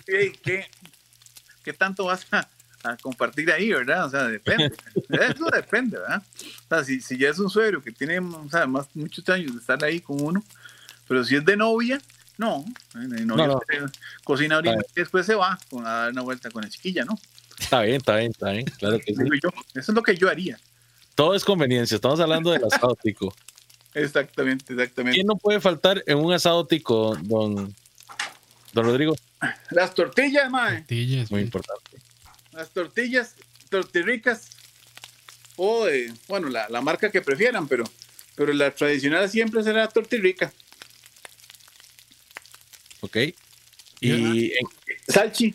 [0.06, 0.66] ¿qué, qué,
[1.64, 2.48] qué tanto vas a,
[2.84, 4.06] a compartir ahí, verdad?
[4.06, 4.74] O sea, depende.
[5.10, 6.24] Eso depende, ¿verdad?
[6.24, 9.54] O sea, si, si ya es un suegro que tiene o sea, más, muchos años
[9.54, 10.44] de estar ahí con uno,
[11.08, 12.02] pero si es de novia,
[12.38, 12.66] no.
[12.94, 13.58] De novia No, no.
[13.58, 13.84] usted
[14.24, 14.88] cocina ahorita Vale.
[14.96, 17.20] y después se va con- a dar una vuelta con la chiquilla, ¿no?
[17.60, 18.66] Está bien, está bien, está bien.
[18.66, 19.22] Claro que sí.
[19.24, 20.58] Digo yo, eso es lo que yo haría.
[21.20, 21.96] Todo es conveniencia.
[21.96, 23.36] Estamos hablando del asado tico.
[23.94, 25.16] Exactamente, exactamente.
[25.16, 27.76] ¿Quién no puede faltar en un asado tico, don,
[28.72, 29.18] don Rodrigo?
[29.72, 30.78] Las tortillas, mae.
[30.78, 31.44] Tortillas, Muy sí.
[31.48, 31.98] importante.
[32.54, 33.36] Las tortillas,
[33.70, 34.52] tortirricas,
[35.58, 37.84] o de, bueno, la, la marca que prefieran, pero,
[38.36, 40.54] pero la tradicional siempre será tortirrica.
[43.02, 43.18] ¿Ok?
[44.00, 44.68] Y en-
[45.06, 45.54] Salchi,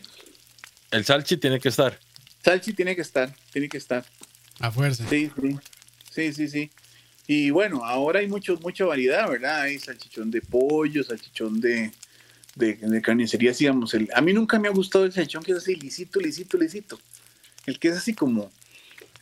[0.90, 1.98] el salchi tiene que estar.
[2.44, 4.04] salchi tiene que estar, tiene que estar.
[4.60, 5.06] A fuerza.
[5.08, 5.56] Sí, sí,
[6.10, 6.70] sí, sí, sí.
[7.26, 9.62] Y bueno, ahora hay mucho, mucha variedad, ¿verdad?
[9.62, 11.90] Hay salchichón de pollo, salchichón de,
[12.54, 13.94] de, de carnicería, digamos.
[13.94, 17.00] El, a mí nunca me ha gustado el salchichón que es así, lisito, lisito, lisito.
[17.66, 18.50] El que es así como,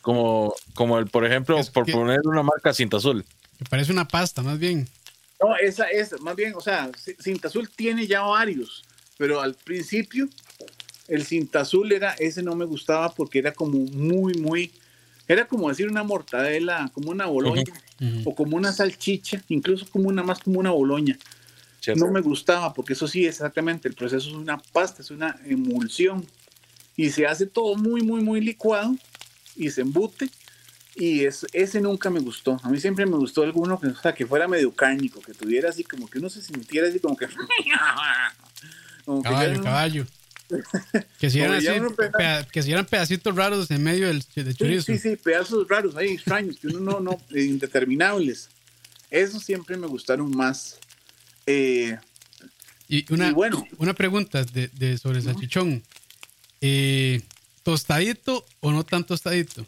[0.01, 3.23] Como, como el, por ejemplo, Es por que- poner una marca cinta azul.
[3.59, 4.87] Me parece una pasta, más bien.
[5.39, 8.83] No, esa es, más bien, o sea, Cinta Azul tiene ya varios,
[9.17, 10.29] pero al principio
[11.09, 14.71] el Cinta Azul era, ese no me gustaba porque era como muy, muy,
[15.27, 17.63] era como decir una mortadela, como una boloña,
[18.25, 21.17] o como una salchicha, incluso como una más como una boloña.
[21.95, 26.25] No me gustaba porque eso sí, exactamente, el proceso es una pasta, es una emulsión
[26.95, 28.95] y se hace todo muy, muy, muy licuado
[29.55, 30.29] y se embute
[30.95, 32.59] y es, ese nunca me gustó.
[32.63, 35.69] A mí siempre me gustó alguno que, o sea, que fuera medio cárnico, que tuviera
[35.69, 37.27] así como que uno se sintiera así como que...
[39.05, 40.05] como que ya Caballo, no- caballo.
[41.19, 44.83] Que si eran así, peda- que si eran pedacitos raros en medio del de chorizo.
[44.83, 48.49] sí, sí, pedazos raros ahí, extraños, que uno no, no, eh, indeterminables.
[49.09, 50.77] Esos siempre me gustaron más.
[51.45, 51.97] Eh,
[52.87, 55.83] Y una, y bueno, una pregunta de, de sobre el salchichón.
[56.61, 57.21] Eh,
[57.63, 59.65] ¿Tostadito o no tan tostadito?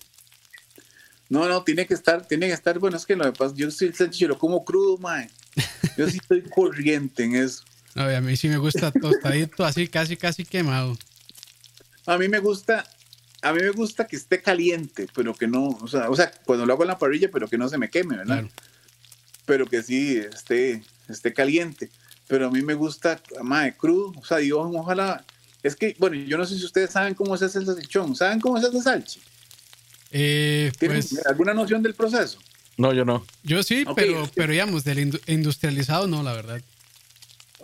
[1.30, 3.72] No, no, tiene que estar, tiene que estar, bueno, es que lo que pasa, yo
[3.72, 5.30] sí el salchicho lo como crudo, mae.
[5.98, 7.64] Yo sí estoy corriente en eso.
[7.96, 10.98] No, a mí sí me gusta tostadito, así casi, casi quemado.
[12.06, 12.86] A mí me gusta,
[13.42, 16.66] a mí me gusta que esté caliente, pero que no, o sea, o sea, cuando
[16.66, 18.40] lo hago en la parrilla, pero que no se me queme, ¿verdad?
[18.42, 18.50] Claro.
[19.46, 21.90] Pero que sí esté, esté caliente.
[22.28, 25.24] Pero a mí me gusta, mae, crudo, o sea, Dios, ojalá.
[25.64, 28.16] Es que, bueno, yo no sé si ustedes saben cómo se hace el salchichón.
[28.16, 29.20] ¿Saben cómo se hace el salchi?
[30.12, 32.40] Eh, ¿Tienen pues alguna noción del proceso?
[32.78, 33.26] No, yo no.
[33.44, 36.62] yo sí, pero, pero digamos, del indu- industrializado no, la verdad.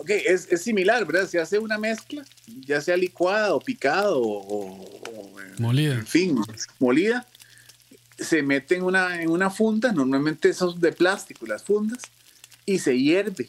[0.01, 1.27] Ok, es, es similar, ¿verdad?
[1.29, 2.25] Se hace una mezcla,
[2.65, 5.29] ya sea licuada o picada o,
[5.59, 5.93] Molida.
[5.93, 6.41] en fin,
[6.79, 7.27] molida.
[8.17, 11.99] Se mete en una, en una funda, normalmente esos de plástico, las fundas,
[12.65, 13.47] y se hierve.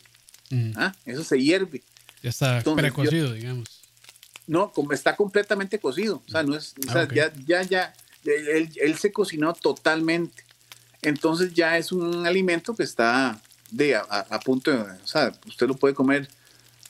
[0.51, 0.95] Mm, ¿ah?
[1.07, 1.83] Eso se hierve.
[2.23, 3.81] Ya está Entonces, yo- precocido, digamos.
[4.47, 6.23] No, como está completamente cocido.
[6.27, 7.95] O sea, no es, o Ah, sea, ya, ya, ya,
[8.27, 10.45] él, él se cocinó totalmente.
[11.01, 13.41] Entonces ya es un alimento que está
[13.71, 16.29] de a- a punto de, o sea, usted lo puede comer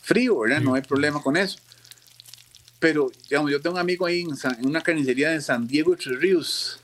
[0.02, 0.60] frío, ¿verdad?
[0.60, 1.58] No hay problema con eso.
[2.78, 5.96] Pero, digamos, yo tengo un amigo ahí en, San- en una carnicería de San Diego
[5.96, 6.80] Tres Ríos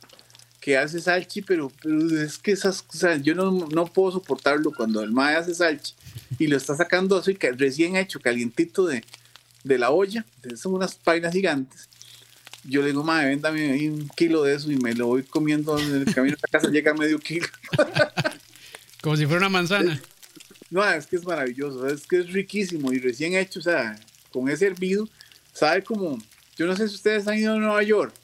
[0.61, 5.03] que hace salchi, pero, pero es que esas, sea, yo no, no puedo soportarlo cuando
[5.03, 5.95] el mae hace salchi
[6.39, 9.03] y lo está sacando así recién hecho, calientito de,
[9.65, 10.25] de la olla,
[10.57, 11.89] son unas painas gigantes.
[12.65, 15.95] Yo le digo, madre, véndame un kilo de eso y me lo voy comiendo en
[15.95, 17.47] el camino a la casa, llega medio kilo.
[19.03, 20.01] Como si fuera una manzana.
[20.71, 23.99] No, es que es maravilloso, es que es riquísimo y recién hecho, o sea,
[24.31, 25.09] con ese hervido,
[25.53, 26.19] sabe como,
[26.57, 28.15] yo no sé si ustedes han ido a Nueva York,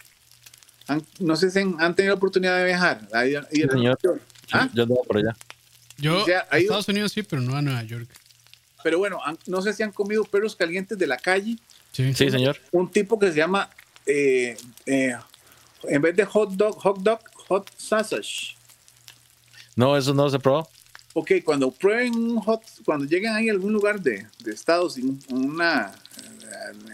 [0.86, 3.09] Han- no sé si han, han tenido la oportunidad de viajar.
[3.14, 3.74] a ir a- ir a Sí, señor.
[3.80, 4.22] Nueva York.
[4.53, 4.68] ¿Ah?
[4.74, 5.34] Yo por allá.
[5.97, 8.07] Yo, O sea, a Estados Unidos sí, pero no a Nueva York.
[8.82, 11.57] Pero bueno, han- no sé si han comido perros calientes de la calle,
[11.92, 12.12] Sí.
[12.12, 12.59] Sí, señor.
[12.72, 13.70] un tipo que se llama,
[14.05, 15.16] eh, eh,
[15.84, 18.55] en vez de hot dog, hot dog, hot sausage.
[19.76, 20.68] No, eso no se probó.
[21.16, 25.20] Ok, cuando prueben un hot, cuando lleguen ahí a algún lugar de, de Estados, en
[25.30, 25.94] una,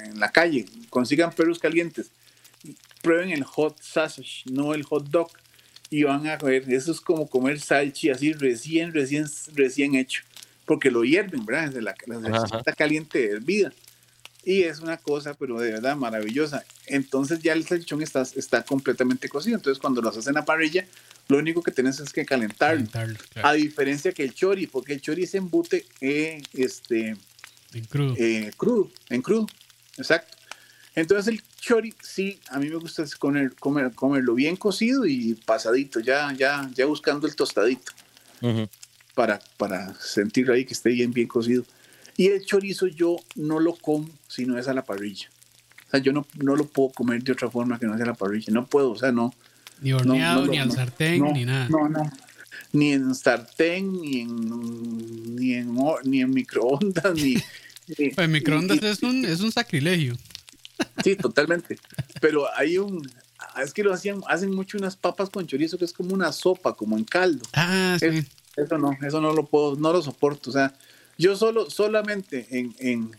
[0.05, 2.11] en la calle, consigan perros calientes,
[3.03, 5.31] prueben el hot sausage, no el hot dog,
[5.89, 10.23] y van a ver, eso es como comer salchi así recién, recién, recién hecho,
[10.67, 11.73] porque lo hierven, ¿verdad?
[11.81, 13.73] La, la salchicha está caliente, hervida,
[14.45, 16.65] y es una cosa, pero de verdad maravillosa.
[16.87, 20.87] Entonces ya el salchichón está, está completamente cocido, entonces cuando los hacen a parrilla,
[21.31, 22.87] lo único que tienes es que calentarlo.
[22.91, 27.17] Calentarlo, claro, A diferencia que el chori, porque el chori se embute eh, este,
[27.73, 28.15] en crudo.
[28.19, 29.47] eh, crudo, en crudo,
[29.97, 30.37] exacto.
[30.95, 35.35] Entonces el chori, sí, a mí me gusta es comer, comer, comerlo bien cocido y
[35.35, 37.93] pasadito, ya, ya, ya buscando el tostadito
[39.15, 41.65] para, para sentirlo ahí que esté bien, bien cocido.
[42.17, 45.29] Y el chorizo yo no lo como si no es a la parrilla.
[45.87, 48.09] O sea, yo no, no lo puedo comer de otra forma que no sea a
[48.09, 48.53] la parrilla.
[48.53, 49.33] No puedo, o sea, no.
[49.81, 51.69] Ni horneado, no, no, ni al sartén, no, ni nada.
[51.69, 52.11] No, no.
[52.73, 55.75] Ni en sartén, ni en, ni en,
[56.05, 57.35] ni en microondas, ni.
[57.99, 60.17] ni- Pues microondas ni- es un, es un sacrilegio.
[61.05, 61.79] Sí, totalmente.
[62.21, 63.07] Pero hay un.
[63.63, 66.75] Es que lo hacían, hacen mucho unas papas con chorizo que es como una sopa,
[66.75, 67.43] como en caldo.
[67.53, 68.07] Ah, sí.
[68.07, 68.27] Es-
[68.57, 70.51] Eso no, eso no lo puedo, no lo soporto.
[70.51, 70.75] O sea,
[71.19, 73.11] yo solo, solamente en, en,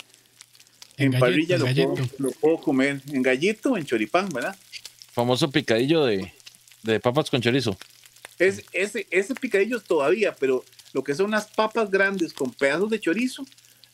[0.98, 3.02] En parrilla lo puedo, lo puedo comer.
[3.12, 4.56] En gallito o en choripán, ¿verdad?
[5.12, 6.32] Famoso picadillo de,
[6.84, 7.78] de papas con chorizo.
[8.40, 10.64] Es, ese, ese picadillo todavía, pero
[10.94, 13.46] lo que son las papas grandes con pedazos de chorizo,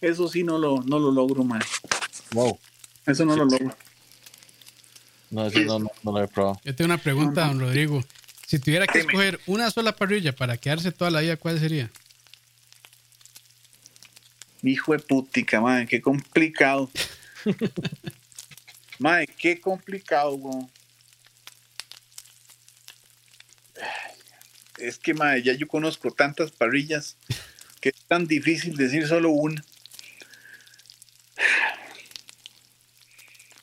[0.01, 1.61] eso sí no lo, no lo logro, man.
[2.31, 2.57] Wow.
[3.05, 3.75] Eso no lo logro.
[5.29, 6.59] No, eso no, no, no lo he probado.
[6.63, 8.03] Yo tengo una pregunta, don Rodrigo.
[8.45, 9.11] Si tuviera que Dime.
[9.11, 11.91] escoger una sola parrilla para quedarse toda la vida, ¿cuál sería?
[14.63, 16.89] Hijo de putica, madre, qué complicado.
[18.99, 20.69] madre, qué complicado, weón.
[24.77, 27.17] Es que, madre, ya yo conozco tantas parrillas
[27.81, 29.63] que es tan difícil decir solo una.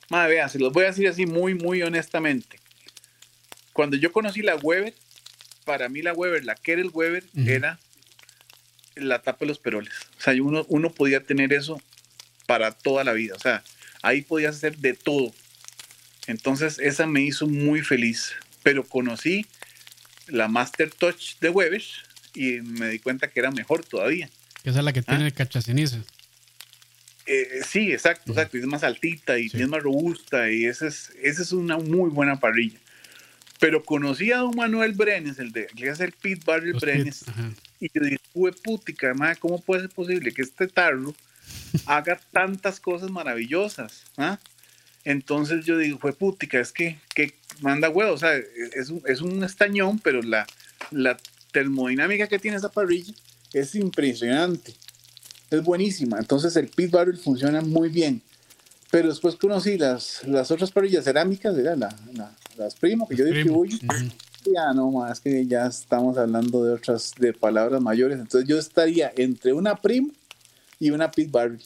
[0.09, 2.59] Madre, vea, se los voy a decir así muy, muy honestamente.
[3.73, 4.93] Cuando yo conocí la Weber,
[5.65, 7.49] para mí la Weber, la Kettle Weber, Ujú.
[7.49, 7.79] era
[8.95, 9.93] la tapa de los peroles.
[10.17, 11.81] O sea, uno, uno podía tener eso
[12.45, 13.35] para toda la vida.
[13.35, 13.63] O sea,
[14.01, 15.33] ahí podías hacer de todo.
[16.27, 18.33] Entonces, esa me hizo muy feliz.
[18.63, 19.45] Pero conocí
[20.27, 21.83] la Master Touch de Weber
[22.33, 24.29] y me di cuenta que era mejor todavía.
[24.63, 25.27] Esa es la que tiene Ah.
[25.27, 26.01] el cachaceniza.
[27.27, 28.39] Eh, sí, exacto, Ujú.
[28.39, 28.57] exacto.
[28.57, 29.61] Es más altita y Sí.
[29.61, 32.77] es más robusta y esa es, esa es una muy buena parrilla.
[33.59, 37.23] Pero conocí a don Manuel Brenes, el de que hace el Pit Barrel Los Brenes,
[37.23, 41.15] pits, y yo dije, fue putica, madre, ¿cómo puede ser posible que este tarro
[41.85, 44.03] haga tantas cosas maravillosas?
[44.17, 44.37] ah?"
[45.03, 48.35] Entonces yo digo, fue putica, es que, que manda huevo, o sea,
[48.75, 50.45] es un, es un estañón, pero la,
[50.91, 51.17] la
[51.51, 53.13] termodinámica que tiene esa parrilla
[53.53, 54.73] es impresionante.
[55.49, 56.17] Es buenísima.
[56.17, 58.21] Entonces el pit barrel funciona muy bien.
[58.91, 61.95] Pero después conocí las, las otras parrillas cerámicas, era la,
[62.57, 63.77] las primo que yo distribuyo.
[64.45, 68.19] Ya no más que ya estamos hablando de otras de palabras mayores.
[68.19, 70.11] Entonces yo estaría entre una primo
[70.79, 71.61] y una pit barrel.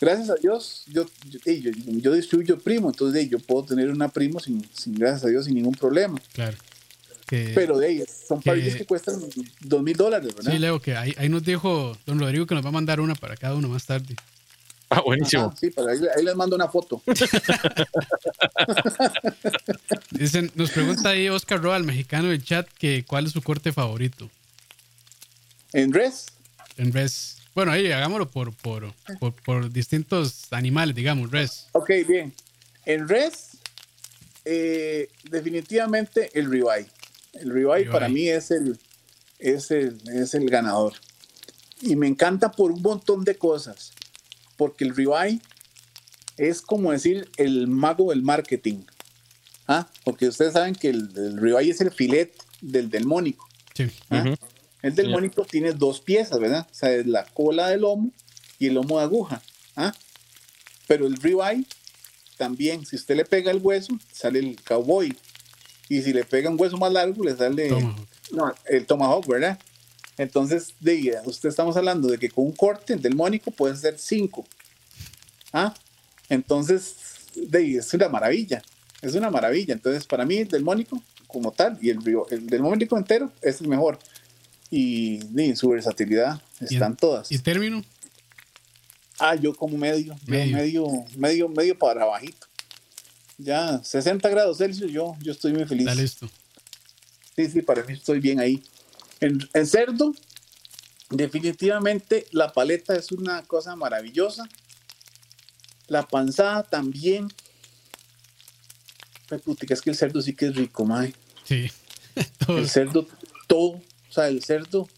[0.00, 4.66] Gracias a Dios, yo, yo, yo, distribuyo primo, entonces yo puedo tener una primo sin,
[4.74, 6.20] sin, gracias a Dios, sin ningún problema.
[6.32, 6.56] Claro.
[7.28, 9.20] Pero de ellas, son parrillas que cuestan
[9.60, 10.52] dos mil dólares, ¿verdad?
[10.52, 13.16] Sí, Leo, que ahí, ahí, nos dijo don Rodrigo que nos va a mandar una
[13.16, 14.14] para cada uno más tarde.
[14.88, 15.52] Ah, buenísimo.
[15.58, 17.02] sí, pero ahí, les mando una foto.
[20.12, 23.72] Dicen, nos pregunta ahí Oscar Roa, el mexicano del chat, que cuál es su corte
[23.72, 24.30] favorito.
[25.72, 26.26] ¿En res?
[26.76, 27.35] En res.
[27.56, 28.92] Bueno, ahí hagámoslo por, por,
[29.42, 31.68] por, distintos animales, digamos, res.
[31.72, 32.34] Ok, bien.
[32.84, 33.56] En res,
[34.44, 36.86] eh, definitivamente el ribeye.
[37.32, 38.78] El ribeye, para mí es el,
[39.38, 40.92] es, el, es el ganador.
[41.80, 43.94] Y me encanta por un montón de cosas.
[44.58, 45.40] Porque el ribeye
[46.36, 48.82] es como decir el mago del marketing.
[49.66, 49.88] ¿Ah?
[50.04, 53.48] Porque ustedes saben que el, el ribeye es el filet del delmónico.
[53.72, 53.90] Sí.
[54.10, 54.36] ¿Ah?
[54.82, 56.66] El del mónico tiene dos piezas, ¿verdad?
[56.70, 58.10] O sea, es la cola del lomo
[58.58, 59.42] y el lomo de aguja.
[59.74, 59.94] ¿ah?
[60.86, 61.66] Pero el ribeye
[62.36, 65.16] también, si usted le pega el hueso, sale el cowboy.
[65.88, 67.70] Y si le pega un hueso más largo, le sale
[68.32, 69.58] No, el tomahawk, ¿verdad?
[70.18, 74.46] Entonces, de, usted estamos hablando de que con un corte del mónico puede ser cinco.
[75.52, 75.74] ¿Ah?
[76.28, 76.96] Entonces,
[77.34, 78.62] de, es una maravilla.
[79.02, 79.74] Es una maravilla.
[79.74, 81.98] Entonces, para mí, el del mónico como tal y el,
[82.30, 83.98] el del mónico entero es el mejor
[84.70, 87.30] y, en su versatilidad están todas.
[87.30, 87.84] ¿Y término?
[89.18, 92.46] Ah, yo como medio, medio, medio, medio, para bajito.
[93.38, 95.86] Ya 60 grados Celsius, yo, yo estoy muy feliz.
[95.86, 96.30] Está listo.
[97.34, 98.62] Sí, sí, para mí estoy bien ahí.
[99.20, 100.14] En, en cerdo,
[101.10, 104.48] definitivamente la paleta es una cosa maravillosa.
[105.86, 107.28] La panzada también.
[109.44, 111.14] Putica, es que el cerdo sí que es rico, mae.
[111.44, 111.70] Sí.
[112.48, 113.06] el cerdo,
[113.46, 113.80] todo
[114.16, 114.88] sea, el cerdo,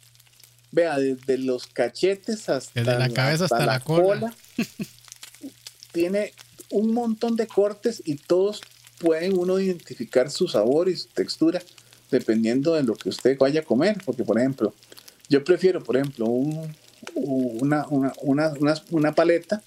[0.73, 4.35] vea, desde los cachetes hasta, la cabeza hasta, la, cola,
[5.93, 6.33] tiene
[6.71, 8.61] un montón de cortes y todos
[8.99, 11.63] pueden uno identificar su sabor y su textura
[12.11, 13.99] dependiendo de lo que usted vaya a comer.
[14.05, 14.75] Porque, por ejemplo,
[15.29, 19.63] yo prefiero, por ejemplo, una, una, paleta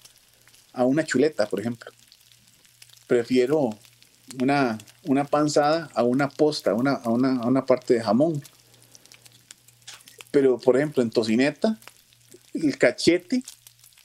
[0.72, 1.90] a una chuleta, por ejemplo.
[3.06, 3.70] Prefiero
[4.40, 8.42] una, una panzada a una posta, una, a, una, a una parte de jamón.
[10.32, 11.78] Pero, por ejemplo, en tocineta,
[12.54, 13.44] el cachete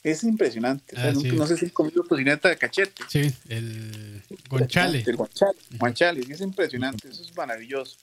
[0.04, 0.94] es impresionante.
[0.96, 3.02] Ah, no, sé si he comido tocineta de cachete.
[3.08, 5.02] Sí, el guanchale.
[5.06, 7.96] El guanchale, guanchale, es impresionante, eso es maravilloso.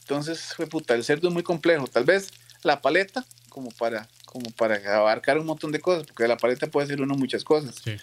[0.00, 1.86] Entonces, fue puta, el cerdo es muy complejo.
[1.86, 2.30] Tal vez
[2.62, 6.86] la paleta, como para, como para abarcar un montón de cosas, porque la paleta puede
[6.86, 7.76] ser uno muchas cosas.
[7.84, 7.96] Sí.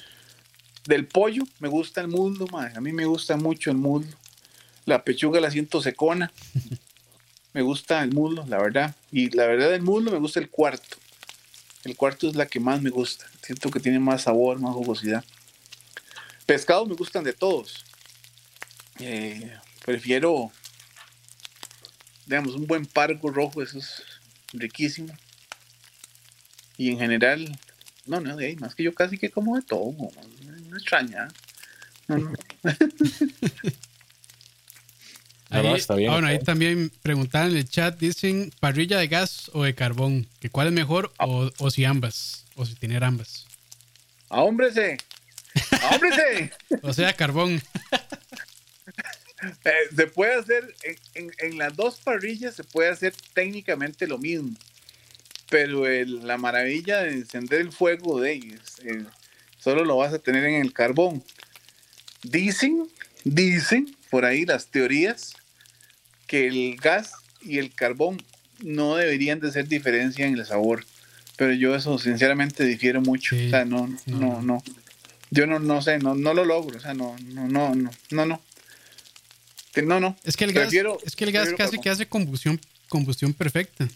[0.86, 4.16] Del pollo, me gusta el muslo, a mí me gusta mucho el muslo.
[4.86, 6.32] La pechuga la siento secona.
[7.60, 8.96] me gusta el muslo, la verdad.
[9.12, 10.96] Y la verdad del muslo me gusta el cuarto.
[11.84, 13.26] El cuarto es la que más me gusta.
[13.42, 15.26] Siento que tiene más sabor, más jugosidad.
[16.46, 17.84] Pescados me gustan de todos.
[19.00, 19.54] Eh,
[19.86, 20.54] prefiero,
[22.28, 24.04] digamos, un buen pargo rojo, eso es
[24.54, 25.14] riquísimo.
[26.78, 27.60] Y en general,
[28.06, 31.28] no, no, de ahí, más que yo casi que como de todo, no, extraña.
[35.52, 40.28] Ahí, Bueno, ahí también preguntaban en el chat, dicen parrilla de gas o de carbón,
[40.40, 43.48] que cuál es mejor o, o si ambas, o si tener ambas.
[44.30, 44.98] ¡A hombre se!
[45.82, 46.52] ¡A hombre se!
[46.84, 47.62] o sea, carbón.
[49.64, 50.76] Eh, se puede hacer,
[51.14, 54.54] en, en, las dos parrillas se puede hacer técnicamente lo mismo,
[55.50, 59.06] pero la maravilla de encender el fuego de ellos, eh,
[59.58, 61.24] solo lo vas a tener en el carbón.
[62.22, 62.90] Dicen,
[63.24, 65.36] dicen por ahí las teorías
[66.30, 68.22] que el gas y el carbón
[68.64, 70.86] no deberían de ser diferencia en el sabor.
[71.36, 73.36] Pero yo eso sinceramente difiero mucho.
[73.36, 74.64] O sea, no, no, no,
[75.32, 76.78] Yo no, no sé, no, no lo logro.
[76.78, 78.42] O sea, no, no, no, no, no, no.
[79.84, 80.18] No, no.
[80.24, 80.74] Es que el gas,
[81.06, 82.60] es que el gas casi que hace combustión,
[82.90, 83.88] combustión perfecta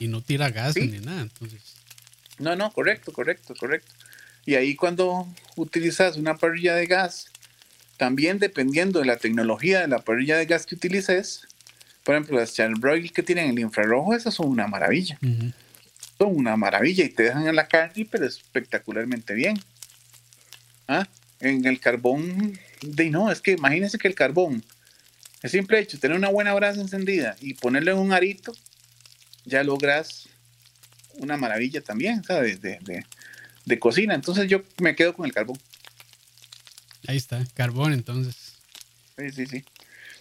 [0.00, 1.22] y no tira gas ni nada.
[1.22, 1.60] Entonces.
[2.38, 3.92] No, no, correcto, correcto, correcto.
[4.44, 7.30] Y ahí cuando utilizas una parrilla de gas,
[7.96, 11.46] también dependiendo de la tecnología de la parrilla de gas que utilices,
[12.04, 15.18] por ejemplo, las Charbroil que tienen el infrarrojo, esas son una maravilla.
[16.18, 19.58] Son una maravilla y te dejan en la carne, pero espectacularmente bien.
[20.88, 21.06] ¿Ah?
[21.40, 24.62] En el carbón, de no, es que imagínense que el carbón
[25.42, 28.52] El simple hecho de tener una buena brasa encendida y ponerlo en un arito,
[29.46, 30.28] ya logras
[31.14, 32.60] una maravilla también, ¿sabes?
[32.60, 33.06] De, de,
[33.64, 34.14] de cocina.
[34.14, 35.58] Entonces yo me quedo con el carbón.
[37.06, 38.56] Ahí está, carbón entonces.
[39.16, 39.64] Sí, sí, sí.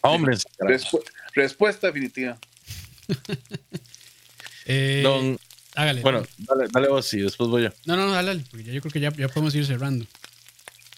[0.01, 1.03] Hombre, Respu-
[1.34, 2.38] respuesta definitiva.
[4.71, 5.39] Eh, don,
[5.73, 6.01] hágale.
[6.01, 7.69] bueno, dale, dale vos y después voy yo.
[7.86, 10.05] No, no, no, dale, porque ya yo creo que ya, ya podemos ir cerrando.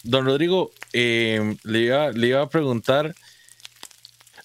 [0.02, 3.14] Don Rodrigo, eh, le, iba, le iba a preguntar,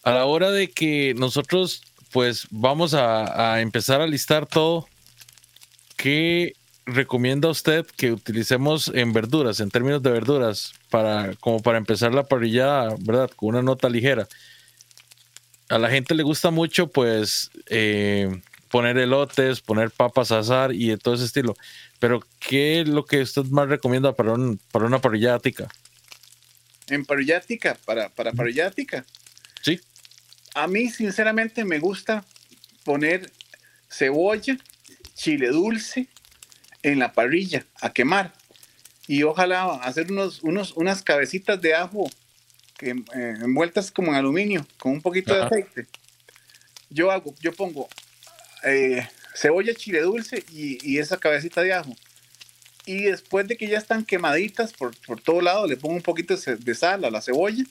[0.03, 1.81] a la hora de que nosotros
[2.11, 4.87] pues vamos a, a empezar a listar todo,
[5.97, 6.53] ¿qué
[6.87, 12.23] recomienda usted que utilicemos en verduras, en términos de verduras, para, como para empezar la
[12.23, 13.29] parrillada, ¿verdad?
[13.35, 14.27] Con una nota ligera.
[15.69, 20.89] A la gente le gusta mucho pues eh, poner elotes, poner papas a asar y
[20.89, 21.55] de todo ese estilo.
[21.99, 25.67] Pero, ¿qué es lo que usted más recomienda para, un, para una parrillada tica?
[26.87, 29.05] En parrillática, para, para parrillática.
[29.61, 29.79] Sí.
[30.53, 32.23] A mí, sinceramente, me gusta
[32.83, 33.31] poner
[33.89, 34.57] cebolla,
[35.15, 36.07] chile dulce
[36.83, 38.33] en la parrilla a quemar.
[39.07, 42.09] Y ojalá hacer unos, unos, unas cabecitas de ajo
[42.77, 45.41] que, eh, envueltas como en aluminio, con un poquito Ajá.
[45.41, 45.87] de aceite.
[46.89, 47.87] Yo hago, yo pongo
[48.63, 51.95] eh, cebolla, chile dulce y, y esa cabecita de ajo.
[52.85, 56.35] Y después de que ya están quemaditas por, por todo lado, le pongo un poquito
[56.37, 57.63] de sal a la cebolla,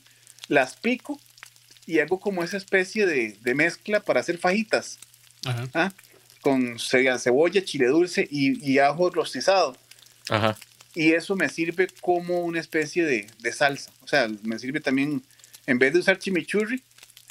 [0.47, 1.19] las pico
[1.87, 4.99] y hago como esa especie de, de mezcla para hacer fajitas
[5.45, 5.67] Ajá.
[5.73, 5.93] ¿ah?
[6.41, 9.75] con ce- cebolla, chile dulce y, y ajo rostizado.
[10.29, 10.55] Ajá.
[10.97, 13.91] Y eso me sirve como una especie de, de salsa.
[14.01, 15.21] O sea, me sirve también,
[15.67, 16.81] en vez de usar chimichurri,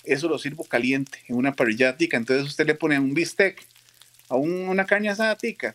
[0.04, 2.16] eso lo sirvo caliente en una parrillada tica.
[2.16, 3.60] Entonces usted le pone un bistec
[4.28, 5.74] a un- una carne asada tica,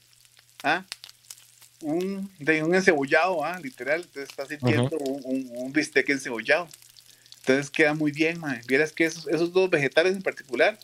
[0.64, 0.86] ¿ah?
[1.82, 3.60] un, de un encebollado, ¿ah?
[3.60, 4.02] literal.
[4.04, 6.70] Entonces está sirviendo un, un- un bistec encebollado.
[7.40, 8.62] Entonces queda muy bien, man.
[8.68, 10.80] Vieras que esos, esos dos vegetales en particular,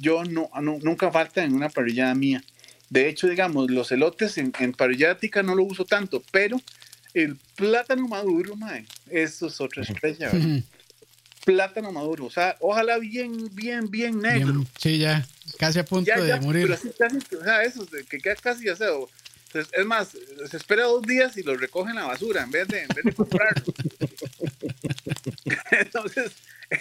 [0.00, 2.42] yo no, no- nunca faltan en una parrillada mía.
[2.90, 4.74] De hecho, digamos, los elotes en, en
[5.44, 6.60] no lo uso tanto, pero
[7.14, 10.38] el plátano maduro, mae, eso es otra estrella, ¿verdad?
[10.46, 10.64] Bien,
[11.44, 14.66] Plátano maduro, o sea, ojalá bien, bien, bien negro.
[14.78, 15.26] sí, ya,
[15.58, 16.62] casi a punto Ya, de ya, morir.
[16.62, 19.08] pero así casi, o sea, esos de que queda casi asado.
[19.46, 20.08] Entonces, es más,
[20.50, 23.02] se espera dos días y lo recoge en la basura en vez de, en vez
[23.02, 23.72] de comprarlo.
[25.70, 26.32] Entonces,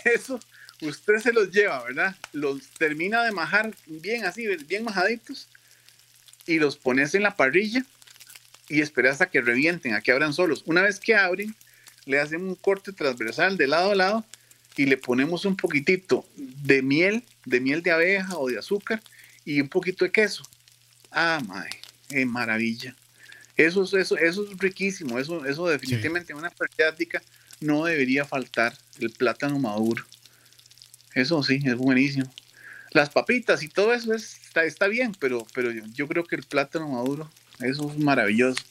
[0.03, 0.37] eso
[0.81, 2.15] usted se los lleva, ¿verdad?
[2.33, 5.47] Los termina de majar bien así, bien majaditos
[6.47, 7.85] y los pones en la parrilla
[8.69, 10.63] y esperas a que revienten, a que abran solos.
[10.65, 11.55] Una vez que abren,
[12.05, 14.25] le hacemos un corte transversal de lado a lado
[14.75, 19.01] y le ponemos un poquitito de miel, de miel de abeja o de azúcar
[19.45, 20.43] y un poquito de queso.
[21.11, 21.69] Ah, mae,
[22.09, 22.95] qué maravilla.
[23.55, 25.17] Eso, es- eso, eso es riquísimo.
[25.19, 27.21] Eso, eso definitivamente en una parrilla
[27.59, 30.05] no debería faltar el plátano maduro.
[31.15, 32.31] Eso sí, es buenísimo.
[32.91, 36.35] Las papitas y todo eso es- está, está bien, pero, pero yo, yo creo que
[36.35, 37.29] el plátano maduro,
[37.59, 38.61] eso es maravilloso.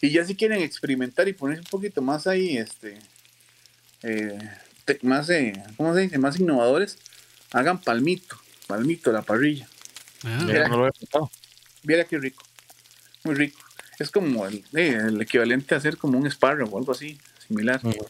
[0.00, 2.98] Y ya si quieren experimentar y ponerse un poquito más ahí, este,
[4.02, 4.38] eh,
[4.84, 6.18] te- más, eh, ¿cómo se dice?
[6.18, 6.98] Más innovadores,
[7.52, 9.68] hagan palmito, palmito, la parrilla.
[10.24, 11.30] Ah, no lo he pensado.
[11.82, 12.44] Viera qué rico,
[13.24, 13.60] muy rico.
[13.98, 17.80] Es como el, eh, el equivalente a hacer como un espárrago o algo así, similar.
[17.84, 18.06] Ujú.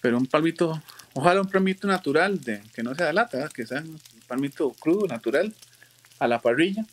[0.00, 0.80] Pero un palmito,
[1.14, 3.52] ojalá un palmito natural, de, que no sea de lata, ¿verdad?
[3.52, 5.52] que sea un palmito crudo, natural,
[6.18, 6.84] a la parrilla.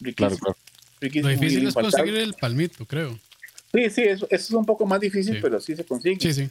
[0.00, 0.14] Riquísimo.
[0.28, 0.56] Claro, claro.
[1.00, 3.18] riquísimo Lo difícil es conseguir el palmito, creo.
[3.72, 5.40] Sí, sí, eso, eso es un poco más difícil, Sí.
[5.42, 6.18] pero sí se consigue.
[6.20, 6.48] Sí, sí.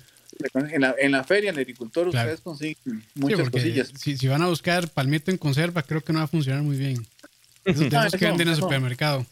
[0.54, 2.28] En la, en la feria, el agricultor, Claro.
[2.30, 3.92] ustedes consiguen Sí, muchas porque cosillas.
[3.98, 6.78] Si, si van a buscar palmito en conserva, creo que no va a funcionar muy
[6.78, 7.06] bien.
[7.66, 8.62] Esos de Ah, que eso, venden en el eso.
[8.64, 9.26] supermercado.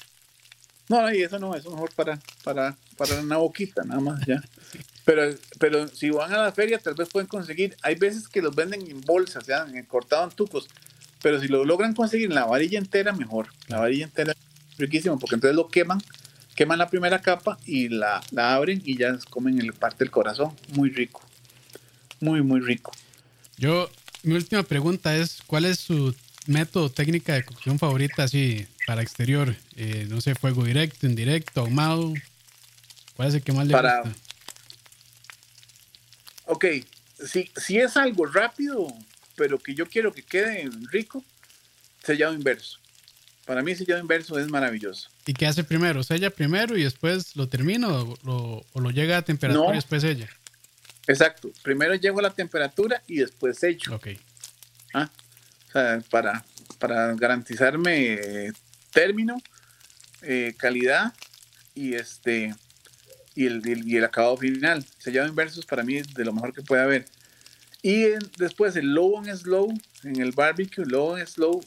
[0.89, 4.41] No, y eso no, eso mejor para, para, para una boquita, nada más, ya.
[5.05, 7.75] Pero, pero si van a la feria, tal vez pueden conseguir.
[7.81, 10.69] Hay veces que los venden en bolsas, ya, en cortado en tucos.
[11.23, 13.47] Pero si lo logran conseguir en la varilla entera, mejor.
[13.67, 16.03] La varilla entera es riquísimo, porque entonces lo queman,
[16.53, 20.53] queman la primera capa y la, la abren y ya comen el parte del corazón.
[20.75, 21.21] Muy rico.
[22.19, 22.91] Muy, muy rico.
[23.57, 23.89] Yo,
[24.23, 26.13] mi última pregunta es, ¿cuál es su
[26.45, 29.55] método, técnica de cocción favorita así para exterior?
[29.77, 32.13] Eh, no sé, fuego directo, indirecto, ahumado.
[33.15, 34.19] ¿Cuál es el que más le Para- gusta?
[36.47, 36.65] Ok,
[37.25, 38.87] si, si es algo rápido,
[39.35, 41.23] pero que yo quiero que quede rico,
[42.03, 42.79] sellado inverso.
[43.45, 45.09] Para mí sellado inverso es maravilloso.
[45.25, 46.01] ¿Y qué hace primero?
[46.03, 49.73] ¿Sella primero y después lo termina o lo, o lo llega a temperatura No.
[49.73, 50.29] y después sella?
[51.07, 51.51] Exacto.
[51.61, 53.95] Primero llego a la temperatura y después sello.
[53.95, 54.07] Ok.
[54.93, 55.09] ¿ah?
[55.67, 56.45] O sea, para,
[56.79, 58.51] para garantizarme eh,
[58.91, 59.41] término,
[60.21, 61.13] eh, calidad
[61.75, 62.55] y este
[63.35, 64.85] y el, y el- y el acabado final.
[64.99, 67.05] Sellado inverso es para mí de lo mejor que puede haber.
[67.85, 68.05] Y
[68.37, 69.71] después el low and slow,
[70.03, 71.61] en el barbecue, low and slow,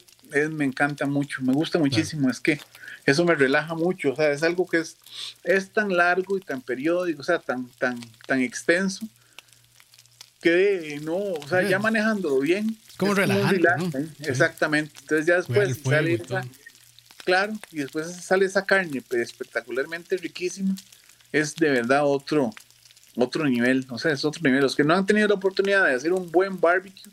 [0.51, 2.29] me encanta mucho, me gusta muchísimo.
[2.29, 2.59] Es que
[3.05, 4.13] eso me relaja mucho.
[4.13, 4.97] O sea, es algo que es,
[5.43, 9.07] es tan largo y tan periódico, o sea, tan, tan, tan extenso,
[10.41, 12.75] que no, o sea, ya manejándolo bien.
[12.97, 13.67] Como relajante.
[13.77, 14.09] ¿no?
[14.25, 14.93] Exactamente.
[15.01, 16.19] Entonces ya después sale
[17.23, 20.75] claro, y después sale esa carne espectacularmente riquísima.
[21.31, 22.53] Es de verdad otro,
[23.17, 24.61] otro nivel, o sea, es otro nivel.
[24.61, 27.11] Los que no han tenido la oportunidad de hacer un buen barbecue,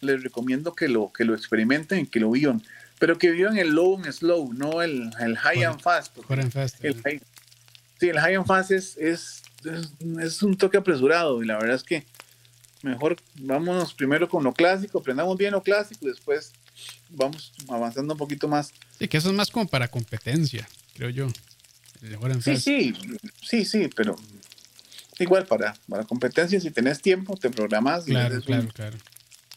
[0.00, 2.62] les recomiendo que lo, que lo experimenten, que lo vivan,
[2.98, 6.16] pero que vivan el low and slow, no el, el high and fast.
[6.82, 7.20] el
[7.98, 9.42] sí, el high and fast es, es,
[10.20, 12.04] es, un toque apresurado y la verdad es que
[12.82, 16.52] mejor vámonos primero con lo clásico, aprendamos bien lo clásico y después
[17.10, 18.72] vamos avanzando un poquito más.
[18.98, 21.28] Sí, que eso es más como para competencia, creo yo.
[22.40, 22.94] sí, sí,
[23.42, 24.16] sí, sí, pero
[25.24, 28.04] igual para, para competencia, si tenés tiempo, te programas.
[28.04, 28.96] Claro, claro, claro.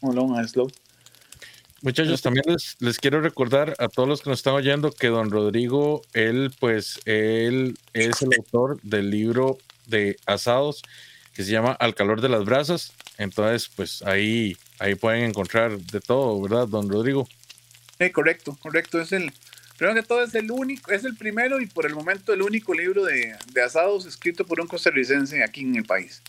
[0.01, 0.69] long slow.
[1.81, 2.43] Muchachos, también
[2.79, 6.99] les, quiero recordar a todos los que nos están oyendo que don Rodrigo, él pues,
[7.05, 10.83] él es el autor del libro de asados
[11.33, 12.91] que se llama Al calor de las brasas.
[13.17, 17.29] Entonces, pues ahí, ahí pueden encontrar de todo, ¿verdad, don Rodrigo?
[17.97, 18.99] Sí, correcto, correcto.
[18.99, 19.31] Es el,
[19.79, 22.73] Creo que todo es el único, es el primero y por el momento el único
[22.73, 23.33] libro de,
[23.65, 26.21] asados escrito por un costarricense aquí en el país.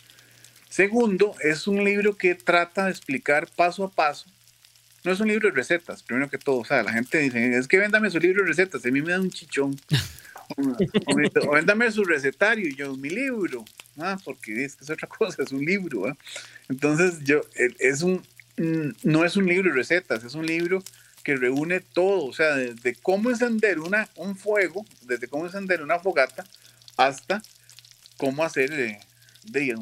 [0.69, 4.31] Segundo, es un libro que trata de explicar paso a paso.
[5.03, 6.59] No es un libro de recetas, primero que todo.
[6.59, 8.87] O sea, la gente dice, es que véndame su libro de recetas.
[8.87, 9.77] A mí me da un chichón.
[10.57, 12.69] o, véndame su recetario.
[12.69, 13.65] Y yo, mi libro.
[13.99, 16.07] Ah, porque es que es otra cosa, es un libro.
[16.07, 16.17] ¿ah?
[16.69, 18.25] Entonces, yo, es un,
[19.03, 20.85] no es un libro de recetas, es un libro
[21.23, 25.99] que reúne todo, o sea, desde cómo encender una, un fuego, desde cómo encender una
[25.99, 26.45] fogata,
[26.97, 27.43] hasta
[28.17, 29.01] cómo hacer eh,
[29.45, 29.77] de,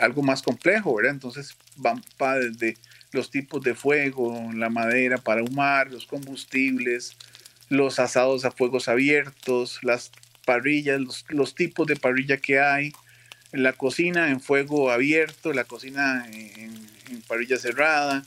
[0.00, 1.12] algo más complejo, ¿verdad?
[1.12, 2.76] Entonces van para desde
[3.12, 7.16] los tipos de fuego, la madera para humar, los combustibles,
[7.68, 10.10] los asados a fuegos abiertos, las
[10.44, 12.92] parrillas, los, tipos de parrilla que hay,
[13.52, 18.24] la cocina en fuego abierto, la cocina en parrilla cerrada,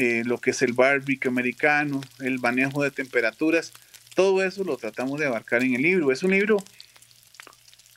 [0.00, 3.74] eh, lo que es el barbecue americano, el manejo de temperaturas,
[4.14, 6.10] todo eso lo tratamos de abarcar en el libro.
[6.10, 6.56] Es un libro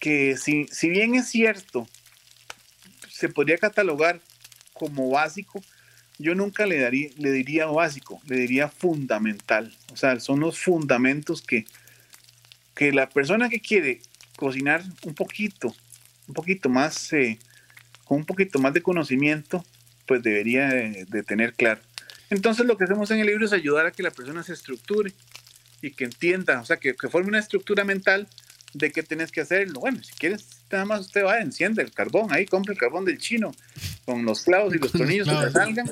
[0.02, 1.88] que si, si bien es cierto,
[3.10, 4.20] se podría catalogar
[4.74, 5.64] como básico,
[6.20, 9.74] yo nunca le, daría, le diría básico, le diría fundamental.
[9.94, 11.66] O sea, son los fundamentos que,
[12.76, 14.02] que la persona que quiere
[14.36, 15.74] cocinar un poquito,
[16.28, 17.40] un poquito más, eh,
[18.04, 19.64] con un poquito más de conocimiento,
[20.06, 21.80] pues debería de tener claro.
[22.34, 25.14] Entonces lo que hacemos en el libro es ayudar a que la persona se estructure
[25.84, 28.28] y que entienda, o sea, que, forme una estructura mental
[28.74, 29.80] de qué tienes que hacerlo.
[29.80, 33.20] Bueno, si quieres, nada más usted va, enciende el carbón, ahí compra el carbón del
[33.20, 33.54] chino
[34.06, 35.88] con los clavos y los tornillos que salgan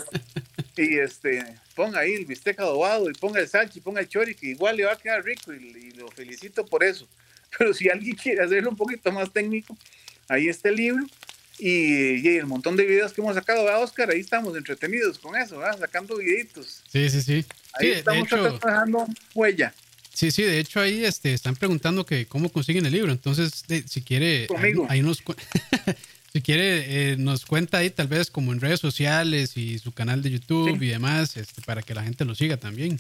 [0.78, 4.34] y este, ponga ahí el bistec adobado y ponga el salchi, y ponga el chori,
[4.34, 7.08] que igual le va a quedar rico y, y, lo felicito por eso.
[7.56, 9.78] Pero si alguien quiere hacerlo un poquito más técnico,
[10.28, 11.06] ahí está el libro
[11.64, 14.09] y, el montón de videos que hemos sacado, ¿verdad, Oscar?
[14.09, 15.78] Ahí estamos entretenidos con eso, ¿verdad?
[15.78, 16.82] Sacando videitos.
[16.91, 17.45] Sí, sí, sí.
[17.74, 19.72] Ahí estamos trabajando huella.
[20.12, 23.12] Sí, sí, de hecho ahí este, están preguntando que cómo consiguen el libro.
[23.12, 24.47] Entonces, si quiere,
[24.89, 25.24] ahí, nos
[26.34, 30.24] si quiere, eh, nos cuenta ahí tal vez como en redes sociales y su canal
[30.24, 32.99] de YouTube y demás, este, para que la gente lo siga también.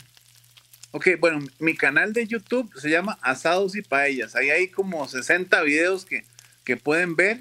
[0.91, 4.35] Ok, bueno, mi canal de YouTube se llama Asados y Paellas.
[4.35, 6.25] Ahí hay como 60 videos que,
[6.63, 7.39] que pueden ver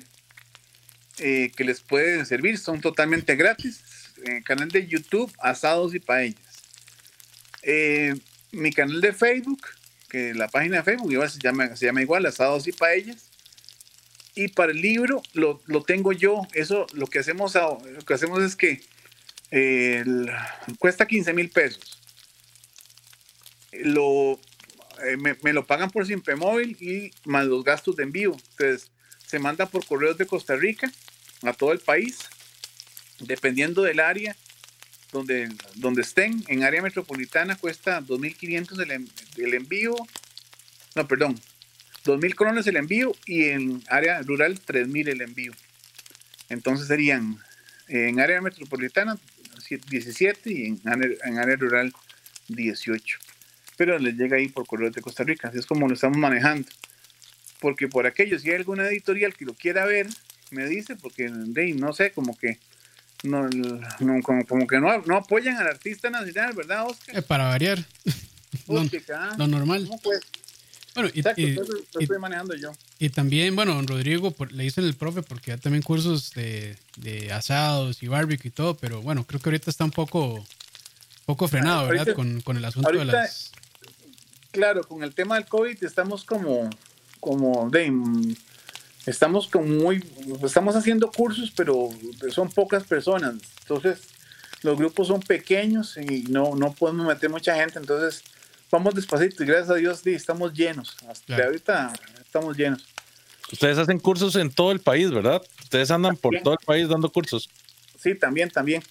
[1.22, 3.82] eh, que les pueden servir, son totalmente gratis.
[4.24, 6.62] Eh, canal de YouTube, Asados y Paellas.
[7.62, 8.14] Eh,
[8.52, 9.60] mi canal de Facebook,
[10.08, 13.28] que la página de Facebook igual se, llama, se llama igual, Asados y Paellas.
[14.34, 16.40] Y para el libro lo, lo tengo yo.
[16.54, 18.80] Eso lo que hacemos, lo que hacemos es que
[20.78, 22.00] cuesta 15 mil pesos.
[23.72, 24.40] Lo,
[25.42, 28.34] me, lo pagan por Simple Móvil y más los gastos de envío.
[28.52, 28.90] Entonces,
[29.26, 30.90] se manda por correos de Costa Rica
[31.43, 32.18] a todo el país,
[33.20, 34.36] dependiendo del área
[35.12, 36.45] donde, donde estén.
[36.49, 39.95] En área metropolitana cuesta 2.500 el, el envío,
[40.95, 41.41] no, perdón,
[42.05, 45.53] 2.000 colones el envío y en área rural 3.000 el envío.
[46.49, 47.38] Entonces serían
[47.88, 49.18] en área metropolitana
[49.68, 51.93] 17 y en área, en área rural
[52.49, 53.18] 18.
[53.76, 56.68] Pero les llega ahí por correo de Costa Rica, así es como lo estamos manejando.
[57.61, 60.09] Porque por aquello, si hay alguna editorial que lo quiera ver,
[60.51, 62.59] me dice, porque no sé, como que
[63.22, 63.48] no,
[64.22, 67.18] como, que no, no, apoyan al artista nacional, ¿verdad, Oscar?
[67.18, 67.84] Eh, para variar.
[68.68, 69.88] lo, normal.
[70.94, 71.42] Bueno, y, Exacto,
[72.01, 72.72] estoy manejando yo.
[72.98, 77.32] Y también, bueno, don Rodrigo, le dicen el profe porque hay también cursos de, de,
[77.32, 80.44] asados y barbecue y todo, pero bueno, creo que ahorita está un poco,
[81.26, 82.14] poco frenado, ¿verdad?
[82.14, 83.53] con, con, el asunto de las...
[84.51, 86.68] Claro, con el tema del COVID estamos como,
[87.20, 87.86] como de,
[89.07, 90.05] estamos con muy,
[90.42, 91.88] estamos haciendo cursos, pero
[92.30, 94.01] son pocas personas, entonces
[94.62, 98.22] los grupos son pequeños y no, no podemos meter mucha gente, entonces
[98.70, 100.96] vamos despacito y gracias a Dios sí, estamos llenos.
[101.09, 102.86] Hasta ahorita estamos llenos.
[103.53, 105.42] Ustedes hacen cursos en todo el país, ¿verdad?
[105.62, 107.48] Ustedes andan por todo el país dando cursos.
[107.98, 108.82] Sí, también, también.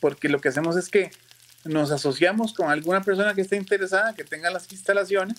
[0.00, 1.10] Porque lo que hacemos es que
[1.64, 5.36] nos asociamos con alguna persona que esté interesada, que tenga las instalaciones,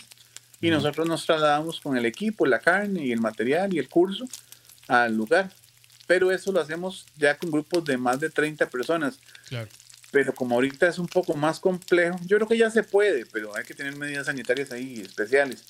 [0.61, 4.27] y nosotros nos trasladamos con el equipo, la carne y el material y el curso
[4.87, 5.51] al lugar.
[6.07, 9.19] Pero eso lo hacemos ya con grupos de más de 30 personas.
[9.47, 9.69] Claro
[10.11, 13.55] pero como ahorita es un poco más complejo, yo creo que ya se puede, pero
[13.55, 15.65] hay que tener medidas sanitarias ahí especiales.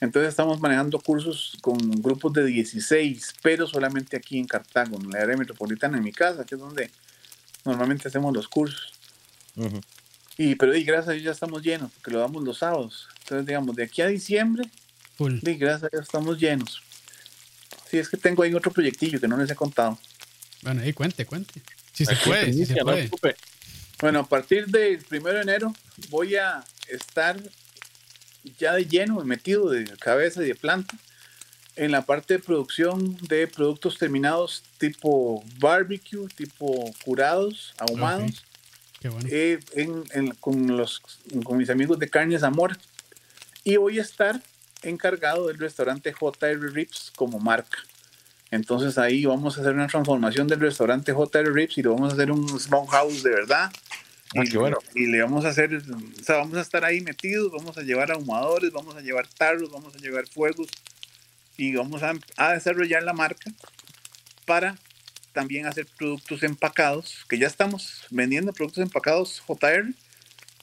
[0.00, 5.20] Entonces estamos manejando cursos con grupos de 16, pero solamente aquí en Cartago, en la
[5.20, 6.90] área metropolitana, en mi casa, que es donde
[7.64, 8.92] normalmente hacemos los cursos.
[10.36, 13.08] Y pero y gracias a Dios ya estamos llenos, porque lo damos los sábados.
[13.28, 14.64] Entonces, digamos, de aquí a diciembre,
[15.18, 16.82] y gracias a Dios estamos llenos.
[17.90, 19.98] Sí, es que tengo ahí otro proyectillo que no les he contado.
[20.62, 21.60] Bueno, ahí cuente, cuente.
[21.92, 23.10] Si se puede, si se puede.
[24.00, 25.74] Bueno, a partir del primero de enero
[26.08, 27.38] voy a estar
[28.58, 30.96] ya de lleno, metido de cabeza y de planta
[31.76, 38.42] en la parte de producción de productos terminados tipo barbecue, tipo curados, ahumados,
[39.30, 39.60] eh,
[40.40, 41.02] con, los,
[41.44, 42.76] con mis amigos de Carnes Amor.
[43.68, 44.40] Y voy a estar
[44.82, 47.76] encargado del restaurante JR Rips como marca.
[48.50, 52.14] Entonces ahí vamos a hacer una transformación del restaurante JR Rips y lo vamos a
[52.14, 52.46] hacer un
[52.86, 53.70] house de verdad.
[54.34, 54.78] Ah, y, bueno.
[54.94, 58.10] y le vamos a hacer, o sea, vamos a estar ahí metidos, vamos a llevar
[58.10, 60.68] ahumadores, vamos a llevar tarros, vamos a llevar fuegos
[61.58, 63.52] y vamos a, a desarrollar la marca
[64.46, 64.78] para
[65.34, 69.92] también hacer productos empacados, que ya estamos vendiendo productos empacados JR,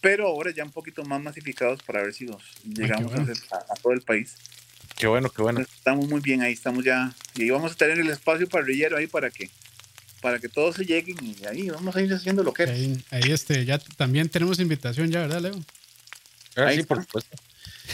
[0.06, 4.02] pero ahora ya un poquito más masificados para ver si nos llegamos a, todo el
[4.02, 4.36] país.
[4.96, 5.62] Qué bueno, qué bueno.
[5.62, 7.12] Estamos muy bien ahí, estamos ya.
[7.34, 9.50] Y vamos a tener el espacio parrillero ahí para que
[10.22, 13.32] para que todos se lleguen y ahí vamos a ir haciendo lo que ahí, Ahí
[13.32, 15.66] este, ya también tenemos invitación ya, ¿verdad, Leo?
[16.56, 17.36] Ah, sí, por supuesto.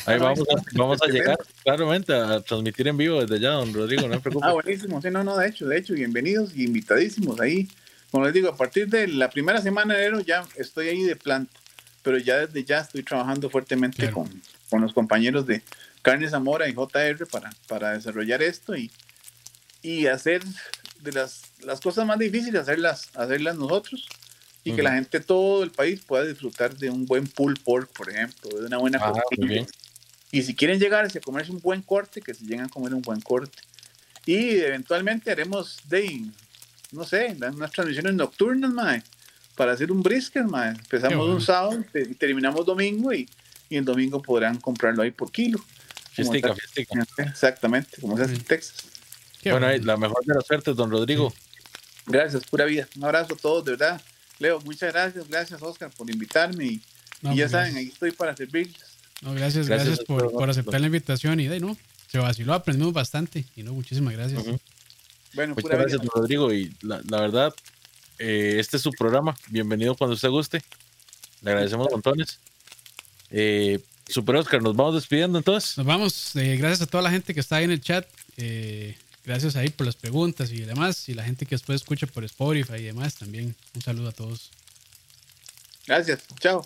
[0.06, 4.10] Ahí vamos a, vamos a llegar claramente a transmitir en vivo desde allá, don Rodrigo,
[4.10, 4.48] no se preocupe.
[4.48, 7.70] Ah, buenísimo, sí, no, no, de hecho, de hecho, bienvenidos y invitadísimos ahí.
[8.12, 11.16] Como les digo, a partir de la primera semana de enero ya estoy ahí de
[11.16, 11.61] planta,
[12.04, 14.30] pero ya desde ya estoy trabajando fuertemente con,
[14.70, 15.62] con los compañeros de
[16.02, 18.92] Carnes Zamora y JR para, para desarrollar esto y,
[19.82, 20.44] y hacer
[21.02, 24.08] de las, las cosas más difíciles, hacerlas, hacerlas nosotros
[24.64, 28.10] y que la gente todo el país pueda disfrutar de un buen pull pork, por
[28.10, 29.14] ejemplo, de una buena ah,
[30.32, 33.02] Y si quieren llegar a comerse un buen corte, que se lleguen a comer un
[33.02, 33.58] buen corte.
[34.26, 36.26] Y eventualmente haremos de,
[36.92, 39.02] no sé, unas transmisiones nocturnas, mae,
[39.62, 40.70] para hacer un brisket, mae.
[40.72, 43.30] Empezamos un sábado y terminamos domingo y,
[43.70, 45.60] y el domingo podrán comprarlo ahí por kilo.
[46.18, 48.92] Exactamente, como se hace en Texas
[49.46, 51.32] bueno, la mejor de las suertes, don Rodrigo.
[52.08, 52.88] Gracias, pura vida.
[52.96, 54.02] Un abrazo a todos, de verdad.
[54.40, 55.28] Leo, muchas gracias.
[55.28, 56.66] Gracias, Oscar, por invitarme.
[56.66, 56.82] Y,
[57.36, 58.98] ya saben, ahí estoy para servirles.
[59.22, 61.40] No, gracias, gracias, por, aceptar la invitación.
[61.40, 63.46] Y de no, se vaciló, aprendimos bastante.
[63.56, 64.44] Y no, muchísimas gracias.
[65.34, 66.52] Bueno, muchas gracias, don Rodrigo.
[66.52, 67.54] Y la, verdad,
[68.22, 69.36] eh, este es su programa.
[69.48, 70.62] Bienvenido cuando usted guste.
[71.42, 72.40] Le agradecemos montones.
[73.30, 75.78] Eh, Super Oscar, nos vamos despidiendo entonces.
[75.78, 76.36] Nos vamos.
[76.36, 78.08] Eh, gracias a toda la gente que está ahí en el chat.
[78.38, 78.96] Eh,
[79.26, 81.08] Gracias ahí por las preguntas y demás.
[81.08, 83.56] Y la gente que después escucha por Spotify y demás también.
[83.76, 84.50] Un saludo a todos.
[85.86, 86.24] Gracias.
[86.40, 86.66] Chao.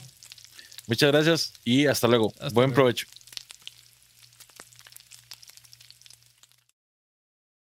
[0.87, 2.33] Muchas gracias y hasta luego.
[2.53, 3.07] Buen provecho.